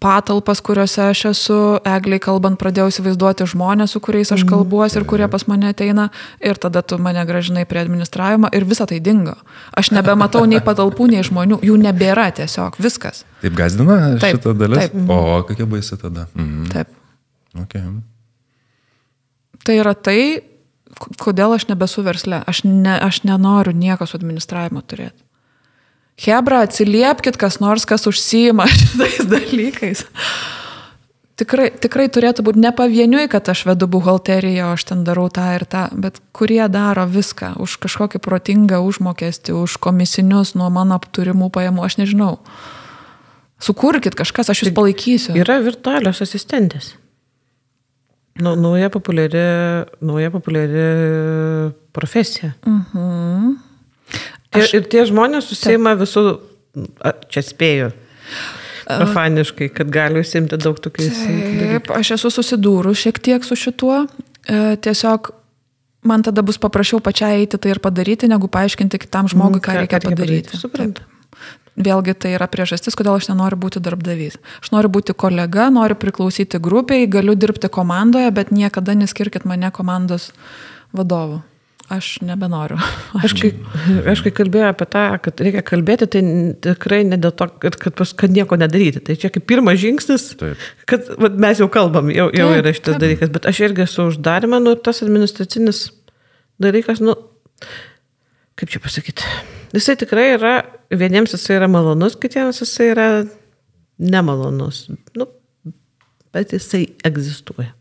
patalpas, 0.00 0.62
kuriuose 0.64 1.02
aš 1.10 1.24
esu, 1.30 1.56
egliai 1.84 2.20
kalbant, 2.22 2.56
pradėjau 2.60 2.88
įsivaizduoti 2.88 3.44
žmonės, 3.52 3.92
su 3.92 4.00
kuriais 4.00 4.30
aš 4.32 4.46
kalbuosi 4.48 4.96
ir 5.00 5.04
kurie 5.08 5.26
pas 5.28 5.44
mane 5.50 5.68
ateina, 5.74 6.08
ir 6.40 6.56
tada 6.62 6.80
tu 6.80 6.96
mane 7.02 7.20
gražinai 7.28 7.66
prie 7.68 7.82
administravimo 7.82 8.48
ir 8.56 8.64
visa 8.70 8.86
tai 8.88 9.00
dingo. 9.04 9.34
Aš 9.76 9.92
nebematau 9.92 10.46
nei 10.48 10.62
patalpų, 10.64 11.10
nei 11.12 11.26
žmonių, 11.26 11.60
jų 11.68 11.76
nebėra 11.82 12.30
tiesiog, 12.38 12.80
viskas. 12.80 13.26
Taip 13.42 13.58
gazdina 13.58 13.98
Taip, 14.22 14.38
šitą 14.38 14.56
dalis? 14.56 14.88
taip. 14.88 15.12
O 15.12 15.42
kokia 15.50 15.68
baisi 15.68 16.00
tada? 16.00 16.30
Mhm. 16.32 16.70
Taip. 16.72 16.96
Okay. 17.66 17.84
Tai 19.66 19.76
yra 19.76 19.92
tai, 19.92 20.20
kodėl 21.20 21.56
aš 21.56 21.68
nebesu 21.70 22.04
versle. 22.06 22.42
Aš, 22.46 22.64
ne, 22.64 22.96
aš 22.98 23.22
nenoriu 23.28 23.74
nieko 23.76 24.06
su 24.08 24.18
administravimu 24.18 24.82
turėti. 24.82 25.22
Hebra, 26.20 26.64
atsiliepkite 26.66 27.40
kas 27.40 27.60
nors, 27.62 27.86
kas 27.88 28.04
užsijima 28.10 28.66
šitais 28.74 29.28
dalykais. 29.28 30.04
Tikrai, 31.40 31.70
tikrai 31.72 32.04
turėtų 32.12 32.44
būti 32.44 32.60
ne 32.60 32.68
pavieniui, 32.76 33.24
kad 33.32 33.46
aš 33.48 33.62
vedu 33.64 33.86
buhalteriją, 33.88 34.74
aš 34.74 34.84
ten 34.90 35.06
darau 35.06 35.30
tą 35.32 35.46
ir 35.56 35.64
tą, 35.64 35.86
bet 35.96 36.18
kurie 36.36 36.60
daro 36.68 37.06
viską 37.08 37.54
už 37.64 37.78
kažkokį 37.80 38.20
protingą 38.20 38.82
užmokestį, 38.84 39.54
už 39.56 39.78
komisinius 39.80 40.52
nuo 40.52 40.68
mano 40.68 40.98
apturimų 41.00 41.48
pajamų, 41.54 41.86
aš 41.86 41.96
nežinau. 42.02 42.34
Sukurkit 43.60 44.16
kažkas, 44.16 44.52
aš 44.52 44.66
jūs 44.66 44.74
palaikysiu. 44.76 45.32
Yra 45.40 45.62
virtualios 45.64 46.20
asistentės. 46.20 46.92
Nu, 48.40 48.54
nauja 48.56 48.90
populiari, 48.92 49.42
nauja 50.00 50.30
populiari 50.32 50.84
profesija. 51.92 52.54
Mhm. 52.66 53.58
Aš... 54.50 54.72
Ir, 54.74 54.86
tie 54.90 55.04
žmonės 55.06 55.46
susima 55.46 55.92
visų, 55.98 56.24
a, 56.98 57.12
čia 57.30 57.42
spėju, 57.46 57.90
profaniškai, 58.88 59.68
kad 59.74 59.92
gali 59.94 60.22
užsimti 60.24 60.58
daug 60.58 60.80
tokių 60.82 61.06
dalykų. 61.06 61.60
Taip, 61.60 61.92
aš 61.94 62.16
esu 62.16 62.32
susidūrus 62.34 63.04
šiek 63.04 63.20
tiek 63.22 63.46
su 63.46 63.58
šituo. 63.58 64.02
E, 64.50 64.58
tiesiog 64.82 65.30
man 66.10 66.24
tada 66.26 66.42
bus 66.46 66.58
paprasčiau 66.58 66.98
pačiai 67.04 67.44
eiti 67.44 67.60
tai 67.60 67.76
ir 67.76 67.82
padaryti, 67.84 68.30
negu 68.30 68.50
paaiškinti 68.50 69.00
kitam 69.04 69.28
žmogui, 69.30 69.62
ką 69.62 69.76
reikia 69.82 70.02
padaryti. 70.02 70.58
Suprantu. 70.58 71.06
Vėlgi 71.78 72.14
tai 72.18 72.32
yra 72.34 72.48
priežastis, 72.50 72.96
kodėl 72.98 73.14
aš 73.20 73.28
nenoriu 73.30 73.56
būti 73.60 73.80
darbdavys. 73.80 74.40
Aš 74.60 74.72
noriu 74.74 74.90
būti 74.92 75.14
kolega, 75.14 75.68
noriu 75.70 75.94
priklausyti 75.96 76.58
grupiai, 76.60 77.06
galiu 77.06 77.36
dirbti 77.38 77.70
komandoje, 77.72 78.30
bet 78.34 78.50
niekada 78.50 78.96
neskirkit 78.98 79.46
mane 79.48 79.70
komandos 79.70 80.32
vadovu. 80.92 81.40
Aš 81.90 82.20
nebenoriu. 82.22 82.76
Aš 83.18 83.32
kai, 83.34 83.48
aš 84.12 84.20
kai 84.22 84.30
kalbėjau 84.30 84.68
apie 84.70 84.86
tą, 84.92 85.04
kad 85.24 85.40
reikia 85.42 85.62
kalbėti, 85.66 86.06
tai 86.06 86.20
tikrai 86.62 87.00
ne 87.08 87.16
dėl 87.18 87.32
to, 87.34 87.48
kad, 87.64 87.74
kad, 87.82 87.96
pas- 87.98 88.12
kad 88.14 88.30
nieko 88.30 88.54
nedaryti. 88.60 89.00
Tai 89.08 89.16
čia 89.18 89.30
kaip 89.34 89.46
pirmas 89.50 89.80
žingsnis, 89.82 90.28
Taip. 90.38 90.58
kad 90.86 91.08
vat, 91.18 91.34
mes 91.42 91.58
jau 91.58 91.66
kalbam, 91.72 92.12
jau, 92.14 92.28
jau 92.30 92.46
Taip, 92.52 92.60
yra 92.62 92.74
šitas 92.76 92.94
taip. 92.94 93.02
dalykas. 93.02 93.32
Bet 93.34 93.48
aš 93.50 93.62
irgi 93.66 93.82
esu 93.88 94.06
uždarimą, 94.12 94.60
nu, 94.62 94.76
tas 94.78 95.02
administracinis 95.02 95.88
dalykas, 96.62 97.02
nu, 97.02 97.16
kaip 98.60 98.72
čia 98.72 98.82
pasakyti. 98.82 99.26
Jisai 99.72 99.96
tikrai 100.00 100.34
yra, 100.36 100.54
vieniems 100.92 101.32
jisai 101.36 101.56
yra 101.60 101.68
malonus, 101.70 102.18
kitiems 102.20 102.60
jisai 102.60 102.90
yra 102.92 103.08
nemalonus. 104.00 104.88
Nu, 105.16 105.28
bet 106.34 106.52
jisai 106.56 106.86
egzistuoja. 107.06 107.72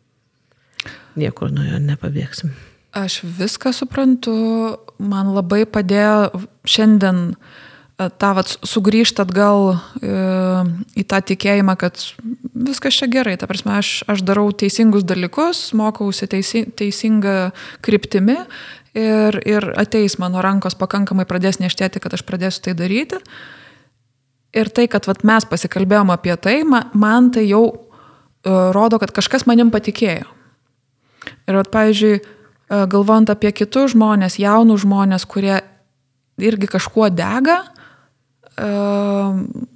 Niekur 1.19 1.51
nuo 1.51 1.65
jo 1.67 1.79
nepabėgsim. 1.83 2.53
Aš 2.95 3.19
viską 3.23 3.73
suprantu, 3.75 4.33
man 4.97 5.33
labai 5.35 5.65
padėjo 5.69 6.45
šiandien 6.65 7.19
e, 7.29 8.07
tą 8.09 8.31
vat, 8.37 8.55
sugrįžti 8.65 9.21
atgal 9.21 9.75
e, 9.75 10.13
į 10.97 11.05
tą 11.09 11.19
tikėjimą, 11.29 11.75
kad 11.81 12.01
viskas 12.69 12.97
čia 12.97 13.09
gerai, 13.11 13.35
ta 13.37 13.49
prasme, 13.49 13.75
aš, 13.77 13.91
aš 14.09 14.23
darau 14.25 14.47
teisingus 14.49 15.05
dalykus, 15.05 15.67
mokausi 15.77 16.29
teisi, 16.31 16.63
teisingą 16.81 17.51
kryptimi 17.85 18.39
ir, 18.99 19.39
ir 19.47 19.65
ateis 19.79 20.17
mano 20.21 20.43
rankos 20.43 20.75
pakankamai 20.79 21.25
pradės 21.29 21.59
neštėti, 21.61 22.01
kad 22.03 22.15
aš 22.17 22.25
pradėsiu 22.27 22.67
tai 22.67 22.75
daryti. 22.77 23.19
Ir 24.55 24.71
tai, 24.73 24.87
kad 24.89 25.05
vat, 25.05 25.23
mes 25.27 25.45
pasikalbėjom 25.45 26.11
apie 26.13 26.35
tai, 26.41 26.61
ma- 26.65 26.87
man 26.97 27.29
tai 27.33 27.45
jau 27.45 27.63
e, 27.69 27.75
rodo, 28.73 28.97
kad 29.01 29.13
kažkas 29.13 29.45
manim 29.45 29.69
patikėjo. 29.69 30.25
Ir, 31.45 31.57
vat, 31.59 31.69
pavyzdžiui, 31.73 32.15
e, 32.17 32.79
galvojant 32.89 33.29
apie 33.29 33.51
kitus 33.53 33.93
žmonės, 33.93 34.39
jaunus 34.41 34.85
žmonės, 34.85 35.27
kurie 35.29 35.59
irgi 36.41 36.71
kažkuo 36.71 37.11
dega, 37.13 37.59
e, 38.57 38.71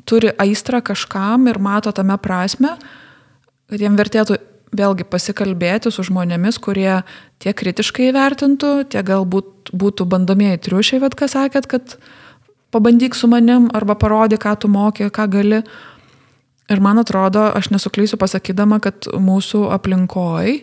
turi 0.09 0.33
aistrą 0.41 0.81
kažkam 0.81 1.45
ir 1.51 1.61
mato 1.61 1.93
tame 1.93 2.17
prasme, 2.17 2.73
kad 3.69 3.81
jiem 3.81 3.99
vertėtų 3.99 4.39
vėlgi 4.73 5.05
pasikalbėti 5.07 5.91
su 5.93 6.05
žmonėmis, 6.07 6.59
kurie 6.61 7.03
tiek 7.43 7.55
kritiškai 7.57 8.11
vertintų, 8.15 8.73
tiek 8.93 9.05
galbūt 9.07 9.73
būtų 9.73 10.07
bandomieji 10.09 10.61
triušiai, 10.67 11.01
bet 11.03 11.17
ką 11.19 11.29
sakėt, 11.31 11.69
kad 11.71 11.97
pabandyk 12.73 13.15
su 13.15 13.29
manim 13.29 13.69
arba 13.73 13.95
parodyk, 13.99 14.43
ką 14.43 14.57
tu 14.59 14.71
moki, 14.71 15.09
ką 15.13 15.29
gali. 15.31 15.63
Ir 16.71 16.79
man 16.79 17.01
atrodo, 17.01 17.49
aš 17.53 17.69
nesuklysiu 17.73 18.17
pasakydama, 18.17 18.79
kad 18.81 19.09
mūsų 19.11 19.67
aplinkoj, 19.75 20.61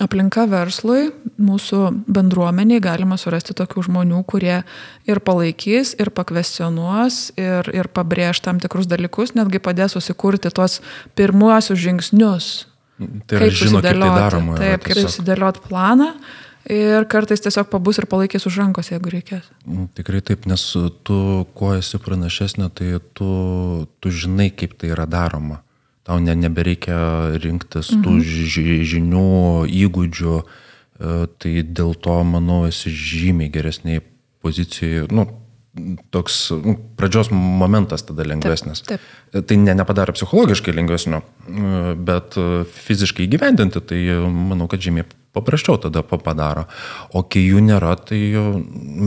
aplinka 0.00 0.46
verslui, 0.48 1.10
mūsų 1.40 1.82
bendruomeniai 2.08 2.80
galima 2.82 3.18
surasti 3.20 3.54
tokių 3.56 3.84
žmonių, 3.90 4.22
kurie 4.28 4.62
ir 5.08 5.20
palaikys, 5.26 5.92
ir 6.00 6.12
pakvestionuos, 6.16 7.20
ir, 7.40 7.68
ir 7.74 7.90
pabrėž 7.92 8.40
tam 8.46 8.62
tikrus 8.62 8.88
dalykus, 8.90 9.34
netgi 9.36 9.60
padės 9.62 9.98
susikurti 9.98 10.52
tuos 10.54 10.80
pirmuosius 11.18 11.80
žingsnius. 11.84 12.69
Tai 13.00 13.38
yra, 13.40 13.48
žino, 13.48 13.80
kaip 13.80 13.96
tai 13.96 14.12
daroma. 14.12 14.56
Taip, 14.60 14.84
kaip 14.84 15.00
susidėliot 15.00 15.60
planą. 15.64 16.12
Ir 16.70 17.06
kartais 17.08 17.40
tiesiog 17.40 17.70
pabus 17.72 17.98
ir 17.98 18.06
palaikys 18.06 18.44
už 18.46 18.58
rankos, 18.60 18.90
jeigu 18.92 19.10
reikės. 19.14 19.46
Mm, 19.64 19.88
Tikrai 19.96 20.20
taip, 20.20 20.44
nes 20.50 20.60
tu, 21.08 21.16
kuo 21.56 21.72
esi 21.78 21.98
pranašesnė, 21.98 22.68
tai 22.76 22.98
tu, 23.16 23.30
tu 23.98 24.12
žinai, 24.12 24.50
kaip 24.52 24.76
tai 24.78 24.92
yra 24.92 25.08
daroma. 25.08 25.62
Tau 26.04 26.20
ne, 26.20 26.34
nebereikia 26.36 27.38
rinktis 27.40 27.90
tų 28.04 28.18
ži, 28.20 28.82
žinių, 28.92 29.24
įgūdžių, 29.72 30.36
e, 30.36 31.16
tai 31.40 31.54
dėl 31.64 31.96
to, 31.96 32.20
manau, 32.28 32.62
esi 32.68 32.92
žymiai 32.92 33.50
geresniai 33.52 34.04
pozicijoje. 34.44 35.08
Nu, 35.16 35.26
toks 36.10 36.50
nu, 36.50 36.74
pradžios 36.98 37.30
momentas 37.30 38.02
tada 38.02 38.24
lengvesnis. 38.26 38.82
taip. 38.82 39.00
Tai 39.30 39.56
ne, 39.62 39.74
nepadaro 39.78 40.12
psichologiškai 40.16 40.74
lengvesnio, 40.74 41.20
bet 41.94 42.34
fiziškai 42.74 43.28
įgyvendinti, 43.28 43.82
tai 43.86 44.00
manau, 44.26 44.66
kad 44.70 44.82
žymiai 44.82 45.06
paprasčiau 45.36 45.78
tada 45.78 46.02
pa- 46.02 46.18
padaro. 46.18 46.66
O 47.14 47.22
kai 47.22 47.44
jų 47.46 47.62
nėra, 47.62 47.94
tai 48.02 48.18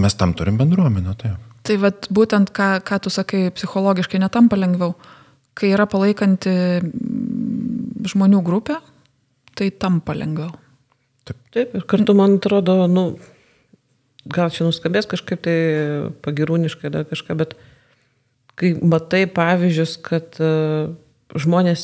mes 0.04 0.15
tam 0.15 0.34
turim 0.34 0.58
bendruomenę. 0.62 1.17
Tai. 1.19 1.36
Tai 1.63 1.78
vad 1.80 2.08
būtent, 2.12 2.52
ką, 2.56 2.69
ką 2.84 2.99
tu 3.04 3.12
sakai, 3.12 3.52
psichologiškai 3.56 4.19
netampa 4.23 4.60
lengviau. 4.60 4.95
Kai 5.54 5.69
yra 5.76 5.86
palaikanti 5.88 6.52
mm, 6.80 8.08
žmonių 8.10 8.41
grupė, 8.43 8.80
tai 9.56 9.69
tampa 9.71 10.15
lengviau. 10.17 10.52
Taip, 11.23 11.76
ir 11.78 11.86
kartu 11.88 12.15
man 12.17 12.39
atrodo, 12.39 12.84
nu, 12.91 13.13
gal 14.30 14.52
čia 14.54 14.68
nuskabės 14.68 15.10
kažkaip 15.12 15.44
tai 15.44 15.58
pagirūniškai 16.26 16.92
dar 16.94 17.08
kažką, 17.10 17.38
bet 17.40 17.56
kai 18.60 18.74
matai 18.80 19.26
pavyzdžius, 19.28 19.98
kad 20.06 20.40
uh, 20.44 20.94
žmonės 21.34 21.84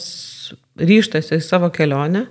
ryštasi 0.79 1.39
į 1.39 1.43
savo 1.43 1.71
kelionę, 1.73 2.27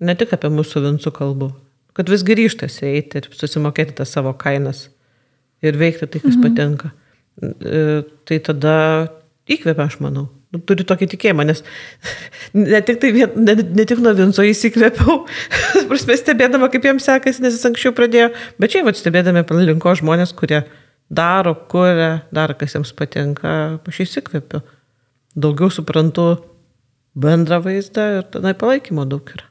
ne 0.00 0.14
tik 0.18 0.32
apie 0.34 0.50
mūsų 0.52 0.82
vinsų 0.88 1.12
kalbų, 1.14 1.50
kad 1.96 2.10
visgi 2.12 2.36
ryštasi 2.40 2.88
eiti 2.90 3.22
ir 3.22 3.28
susimokėti 3.36 3.98
tas 4.00 4.12
savo 4.12 4.32
kainas 4.36 4.88
ir 5.64 5.76
veikti 5.78 6.08
tai, 6.08 6.20
kas 6.24 6.36
mhm. 6.36 6.44
patinka, 6.44 6.92
E, 7.36 8.02
tai 8.24 8.38
tada 8.40 8.74
įkvepia, 9.48 9.86
aš 9.86 9.98
manau. 10.00 10.30
Nu, 10.56 10.62
Turiu 10.64 10.86
tokį 10.88 11.10
tikėjimą, 11.12 11.46
nes 11.50 11.62
ne 12.56 12.80
tik, 12.86 12.98
tai 13.02 13.12
vien, 13.14 13.36
ne, 13.36 13.54
ne 13.60 13.86
tik 13.88 14.00
nuo 14.02 14.14
Vinco 14.16 14.44
įsikvėpiau, 14.46 15.20
prasme 15.90 16.16
stebėdama, 16.18 16.70
kaip 16.72 16.88
jiems 16.88 17.06
sekasi, 17.06 17.44
nes 17.44 17.54
jis 17.58 17.68
anksčiau 17.68 17.94
pradėjo, 17.96 18.32
bet 18.62 18.74
čia 18.74 18.84
vad 18.86 18.98
stebėdami 18.98 19.44
aplinkos 19.44 20.00
žmonės, 20.02 20.34
kurie 20.38 20.64
daro, 21.12 21.54
kuria, 21.70 22.24
daro, 22.34 22.56
kas 22.58 22.74
jiems 22.74 22.94
patinka, 22.96 23.52
aš 23.86 24.02
įsikvėpiu. 24.08 24.64
Daugiau 25.36 25.68
suprantu 25.70 26.30
bendrą 27.16 27.60
vaizdą 27.64 28.06
ir 28.18 28.30
tada 28.32 28.54
palaikymo 28.56 29.04
daug 29.08 29.28
yra. 29.36 29.50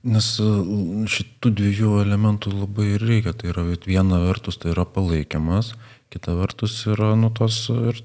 Nes 0.00 0.26
e, 0.40 0.48
šitų 1.12 1.52
dviejų 1.58 1.98
elementų 2.04 2.52
labai 2.54 2.94
reikia. 3.00 3.34
Tai 3.36 3.50
yra 3.52 3.64
viena 3.86 4.20
vertus 4.24 4.60
tai 4.60 4.72
yra 4.74 4.86
palaikymas, 4.88 5.74
kita 6.12 6.36
vertus 6.38 6.78
yra 6.88 7.12
nu, 7.18 7.30
tos 7.34 7.66
ir 7.72 8.00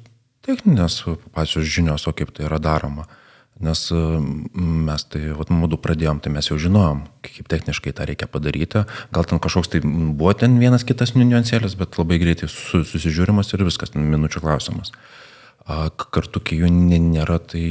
techninės 0.46 1.02
pačios 1.36 1.68
žinios, 1.68 2.08
o 2.08 2.14
kaip 2.16 2.34
tai 2.36 2.48
yra 2.50 2.62
daroma. 2.62 3.08
Nes 3.64 3.86
e, 3.92 4.00
mes 4.60 5.04
tai, 5.08 5.30
vat, 5.38 5.52
mūdu 5.54 5.78
pradėjom, 5.80 6.20
tai 6.20 6.34
mes 6.34 6.50
jau 6.50 6.58
žinojom, 6.60 7.06
kaip 7.24 7.48
techniškai 7.52 7.94
tą 7.96 8.08
reikia 8.10 8.28
padaryti. 8.28 8.82
Gal 9.16 9.28
ten 9.30 9.40
kažkoks 9.40 9.72
tai 9.72 9.80
buvo 9.86 10.34
ten 10.36 10.58
vienas 10.60 10.84
kitas 10.84 11.16
niuansėlis, 11.16 11.78
bet 11.80 11.96
labai 11.96 12.20
greitai 12.20 12.50
su, 12.52 12.84
susižiūrimas 12.84 13.54
ir 13.56 13.64
viskas, 13.64 13.96
minučių 13.96 14.44
klausimas. 14.44 14.92
Kartu, 15.66 16.44
kai 16.46 16.60
jų 16.60 16.68
nė- 16.70 17.00
nėra, 17.02 17.40
tai, 17.40 17.64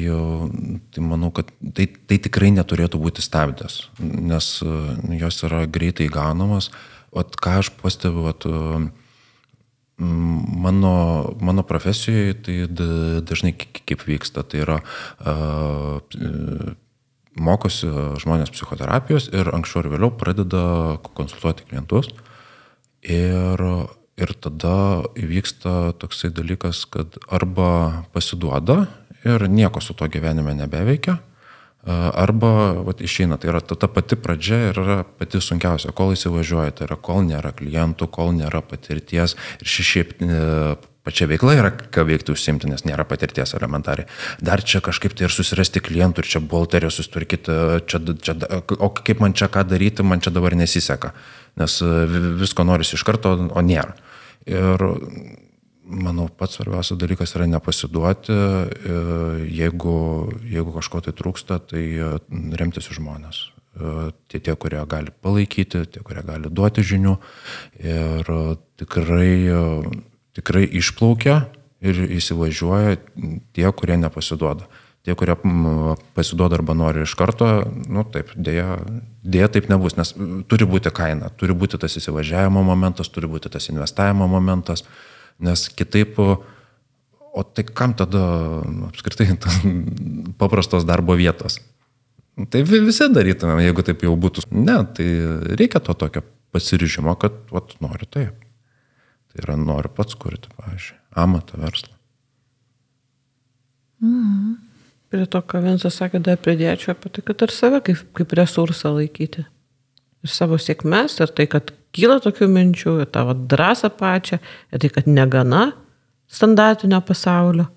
tai 0.90 1.04
manau, 1.04 1.28
kad 1.36 1.52
tai, 1.76 1.86
tai 1.86 2.18
tikrai 2.18 2.48
neturėtų 2.56 2.98
būti 2.98 3.22
stabdęs, 3.22 3.84
nes 4.00 4.48
a, 4.64 4.96
jos 5.20 5.44
yra 5.46 5.66
greitai 5.68 6.08
gaunamos. 6.10 6.72
O 7.14 7.22
ką 7.22 7.60
aš 7.60 7.70
pastebiu, 7.78 8.24
vat, 8.24 8.48
mano, 9.98 11.34
mano 11.40 11.62
profesijoje 11.62 12.34
tai 12.42 12.56
da- 12.68 13.20
dažnai 13.20 13.54
kaip 13.54 14.00
vyksta, 14.06 14.42
tai 14.42 14.60
yra 14.64 14.80
p- 16.08 16.74
mokosi 17.34 17.86
žmonės 18.22 18.50
psichoterapijos 18.54 19.28
ir 19.34 19.50
anksčiau 19.50 19.82
ir 19.84 19.90
vėliau 19.94 20.10
pradeda 20.18 20.98
konsultuoti 21.14 21.66
klientus. 21.68 22.10
Ir, 23.02 23.60
ir 24.16 24.30
tada 24.40 25.04
įvyksta 25.18 25.92
toksai 25.98 26.30
dalykas, 26.30 26.86
kad 26.86 27.18
arba 27.28 28.06
pasiduoda 28.14 28.86
ir 29.24 29.48
nieko 29.48 29.82
su 29.82 29.94
to 29.94 30.06
gyvenime 30.08 30.54
nebeveikia, 30.54 31.18
a, 31.18 31.33
arba 31.92 32.72
vat, 32.86 33.02
išeina. 33.04 33.36
Tai 33.40 33.52
yra 33.52 33.60
ta, 33.60 33.76
ta 33.76 33.88
pati 33.92 34.16
pradžia 34.16 34.70
ir 34.70 34.80
yra 34.80 34.96
pati 35.04 35.40
sunkiausia, 35.42 35.92
kol 35.96 36.14
įsivažiuoja, 36.16 36.72
tai 36.78 36.88
yra 36.88 36.96
kol 36.96 37.22
nėra 37.26 37.52
klientų, 37.56 38.08
kol 38.12 38.32
nėra 38.36 38.62
patirties 38.64 39.36
ir 39.60 39.70
ši 39.70 39.86
šiaip 39.90 40.14
e, 40.24 40.40
pačia 41.04 41.28
veikla 41.28 41.56
yra 41.58 41.70
ką 41.76 42.06
veikti 42.08 42.32
užsimti, 42.32 42.70
nes 42.70 42.86
nėra 42.88 43.04
patirties 43.08 43.52
elementariai. 43.58 44.08
Dar 44.40 44.64
čia 44.64 44.80
kažkaip 44.84 45.16
tai 45.16 45.28
ir 45.28 45.36
susirasti 45.36 45.82
klientų 45.84 46.24
ir 46.24 46.30
čia 46.32 46.40
buhalteriją 46.40 46.92
susitvarkyti, 46.94 47.58
čia, 47.90 48.00
čia, 48.24 48.36
o 48.80 48.90
kaip 48.96 49.20
man 49.20 49.36
čia 49.36 49.50
ką 49.52 49.66
daryti, 49.68 50.06
man 50.06 50.24
čia 50.24 50.32
dabar 50.32 50.56
nesiseka, 50.56 51.12
nes 51.60 51.80
e, 51.84 51.94
vi- 52.08 52.34
visko 52.40 52.64
norisi 52.64 52.96
iš 52.96 53.04
karto, 53.04 53.36
o 53.52 53.64
nėra. 53.64 53.96
Ir 54.48 54.88
manau, 55.84 56.28
pats 56.28 56.58
svarbiausias 56.58 56.98
dalykas 56.98 57.34
yra 57.36 57.46
nepasiduoti, 57.50 58.32
e, 58.34 59.00
jeigu, 59.52 59.96
jeigu 60.48 60.76
kažko 60.78 61.02
tai 61.04 61.14
trūksta, 61.16 61.60
tai 61.70 61.84
e, 61.92 62.12
remtis 62.60 62.90
į 62.90 62.98
žmonės. 63.00 63.42
E, 63.44 63.92
Tie, 64.30 64.40
tie, 64.40 64.54
kurie 64.58 64.80
gali 64.90 65.12
palaikyti, 65.24 65.84
tie, 65.90 66.02
kurie 66.06 66.22
gali 66.26 66.50
duoti 66.50 66.84
žinių 66.86 67.16
ir 67.82 68.30
tikrai, 68.80 69.28
tikrai 70.34 70.64
išplaukia 70.78 71.36
ir 71.84 72.00
įsivažiuoja 72.16 72.96
tie, 73.54 73.66
kurie 73.76 73.98
nepasiduoda. 74.00 74.66
Tie, 75.04 75.12
kurie 75.18 75.34
pasiduoda 76.16 76.56
arba 76.56 76.72
nori 76.72 77.02
iš 77.04 77.12
karto, 77.18 77.48
nu 77.92 78.06
taip, 78.08 78.30
dėja, 78.40 78.78
dėja 79.20 79.50
taip 79.52 79.66
nebus, 79.68 79.98
nes 79.98 80.14
turi 80.48 80.64
būti 80.70 80.94
kaina, 80.94 81.28
turi 81.36 81.52
būti 81.52 81.76
tas 81.82 81.98
įsivažiavimo 82.00 82.62
momentas, 82.64 83.10
turi 83.12 83.28
būti 83.28 83.52
tas 83.52 83.68
investavimo 83.68 84.30
momentas, 84.30 84.86
nes 85.42 85.66
kitaip, 85.74 86.18
o 86.18 87.42
tai 87.42 87.64
kam 87.66 87.94
tada 87.98 88.22
apskritai 88.90 89.32
paprastos 90.40 90.86
darbo 90.86 91.16
vietos? 91.18 91.58
Tai 92.50 92.62
vi- 92.66 92.82
visi 92.82 93.06
darytumėm, 93.14 93.62
jeigu 93.62 93.84
taip 93.86 94.02
jau 94.02 94.14
būtų. 94.18 94.48
Ne, 94.54 94.80
tai 94.96 95.06
reikia 95.58 95.82
to 95.82 95.94
tokio 95.94 96.24
pasiryžimo, 96.54 97.14
kad 97.18 97.36
vat, 97.54 97.74
noriu 97.82 98.06
taip. 98.10 98.38
Tai 99.30 99.42
yra 99.42 99.58
noriu 99.58 99.90
pats 99.94 100.14
kurti, 100.18 100.50
pavyzdžiui, 100.58 100.98
amatą 101.24 101.58
verslą. 101.62 101.94
Prie 105.10 105.26
to, 105.30 105.40
ką 105.46 105.62
Vinsas 105.62 105.94
sakė, 106.00 106.20
dar 106.26 106.38
pridėčiau 106.42 106.92
apie 106.94 107.10
tai, 107.14 107.22
kad 107.26 107.42
ir 107.46 107.52
save 107.54 107.80
kaip, 107.86 108.02
kaip 108.18 108.34
resursą 108.34 108.90
laikyti. 108.96 109.46
Ir 110.24 110.32
savo 110.32 110.56
sėkmes, 110.60 111.18
ir 111.20 111.32
tai, 111.36 111.46
kad 111.52 111.70
kyla 111.94 112.18
tokių 112.24 112.48
minčių, 112.50 112.96
ir 113.04 113.10
tavo 113.12 113.34
drąsą 113.36 113.90
pačią, 113.98 114.40
ir 114.72 114.82
tai, 114.82 114.90
kad 114.94 115.08
negana 115.10 115.66
standartinio 116.32 117.00
pasaulio. 117.04 117.68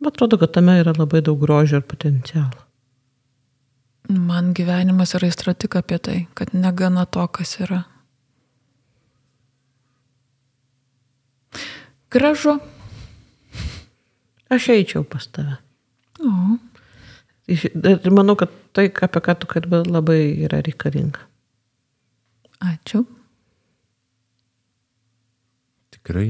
Man 0.00 0.12
atrodo, 0.12 0.36
kad 0.38 0.52
tame 0.52 0.76
yra 0.82 0.92
labai 0.96 1.22
daug 1.24 1.40
grožio 1.40 1.80
ir 1.80 1.86
potencialo. 1.88 2.62
Man 4.12 4.52
gyvenimas 4.54 5.16
yra 5.18 5.30
aistra 5.30 5.56
tik 5.56 5.78
apie 5.80 5.98
tai, 5.98 6.18
kad 6.38 6.52
negana 6.54 7.06
to, 7.10 7.24
kas 7.26 7.56
yra. 7.64 7.82
Gražu. 12.12 12.58
Aš 14.52 14.68
eičiau 14.76 15.02
pas 15.02 15.26
tave. 15.26 15.56
O, 16.22 16.30
Ir 17.46 18.10
manau, 18.10 18.34
kad 18.34 18.50
tai, 18.76 18.90
apie 19.06 19.20
ką 19.24 19.32
tu 19.40 19.48
kalbė, 19.50 19.78
labai 19.88 20.20
yra 20.44 20.60
reikalinga. 20.64 21.22
ačiū. 22.60 23.04
Tikrai 25.96 26.28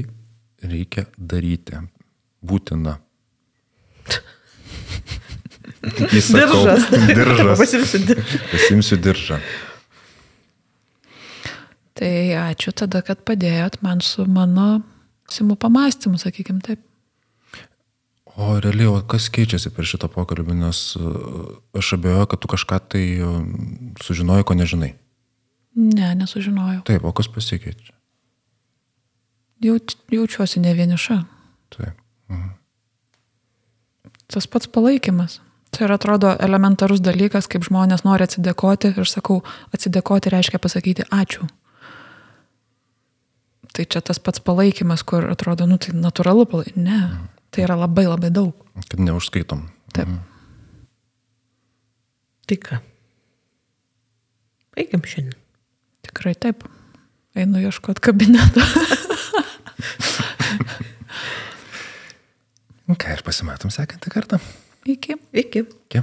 reikia 0.63 1.03
daryti. 1.17 1.83
Būtina. 2.47 2.93
Įsakau. 6.17 6.63
Diržas. 6.63 6.83
Diržas. 7.11 7.57
Pasimsiu 7.61 7.99
diržą. 8.07 8.37
Pasimsiu 8.51 8.95
diržą. 9.01 9.37
Tai 11.97 12.13
ačiū 12.45 12.71
tada, 12.77 13.01
kad 13.01 13.23
padėjot 13.25 13.79
man 13.81 14.03
su 14.05 14.27
mano 14.29 14.83
simų 15.33 15.57
pamastymu, 15.59 16.19
sakykim 16.21 16.61
taip. 16.63 16.86
O 18.37 18.59
realiai, 18.61 18.85
o 18.85 19.01
kas 19.01 19.31
keičiasi 19.33 19.71
per 19.73 19.87
šitą 19.89 20.11
pokalbį, 20.13 20.59
nes 20.59 20.79
e, 20.99 21.11
aš 21.79 21.95
abejoju, 21.97 22.27
kad 22.29 22.41
tu 22.43 22.49
kažką 22.51 22.77
tai 22.93 23.05
e, 23.17 23.29
sužinojai, 24.05 24.45
ko 24.45 24.53
nežinai. 24.53 24.91
Ne, 25.77 26.11
nesužinojau. 26.19 26.83
Taip, 26.85 27.05
o 27.05 27.13
kas 27.17 27.29
pasikeičia? 27.33 27.95
Jaut, 29.65 29.95
jaučiuosi 30.13 30.61
ne 30.61 30.73
vieniša. 30.77 31.17
Taip. 31.73 31.97
Tas 34.27 34.45
pats 34.45 34.69
palaikymas. 34.69 35.39
Tai 35.71 35.87
yra, 35.87 35.97
atrodo, 35.97 36.33
elementarus 36.43 37.01
dalykas, 37.03 37.47
kaip 37.51 37.65
žmonės 37.67 38.05
nori 38.05 38.25
atsidėkoti 38.27 38.93
ir 39.01 39.09
sakau, 39.09 39.41
atsidėkoti 39.75 40.31
reiškia 40.33 40.61
pasakyti 40.61 41.07
ačiū. 41.13 41.47
Tai 43.73 43.85
čia 43.85 44.01
tas 44.01 44.21
pats 44.21 44.41
palaikymas, 44.41 45.03
kur 45.07 45.27
atrodo, 45.31 45.67
nu 45.69 45.77
tai 45.81 45.93
natūralu 45.97 46.47
palaikyti. 46.49 46.85
Ne, 46.85 47.01
tai 47.57 47.65
yra 47.65 47.73
labai 47.73 48.05
labai 48.05 48.29
daug. 48.29 48.53
Kad 48.85 49.01
neužskaitom. 49.01 49.63
Taip. 49.97 50.13
Tai 52.45 52.57
ką? 52.61 52.77
Baigiam 54.77 55.01
šiandien. 55.01 55.33
Tikrai 56.05 56.35
taip. 56.37 56.61
Einu 57.33 57.57
ieškoti 57.65 58.01
kabineto. 58.05 58.61
Ką 63.01 63.07
ir 63.17 63.21
pasimatom 63.25 63.73
sekantį 63.73 64.09
kartą. 64.13 64.37
Iki. 64.85 65.17
Iki. 65.33 65.65
Iki. 65.89 65.99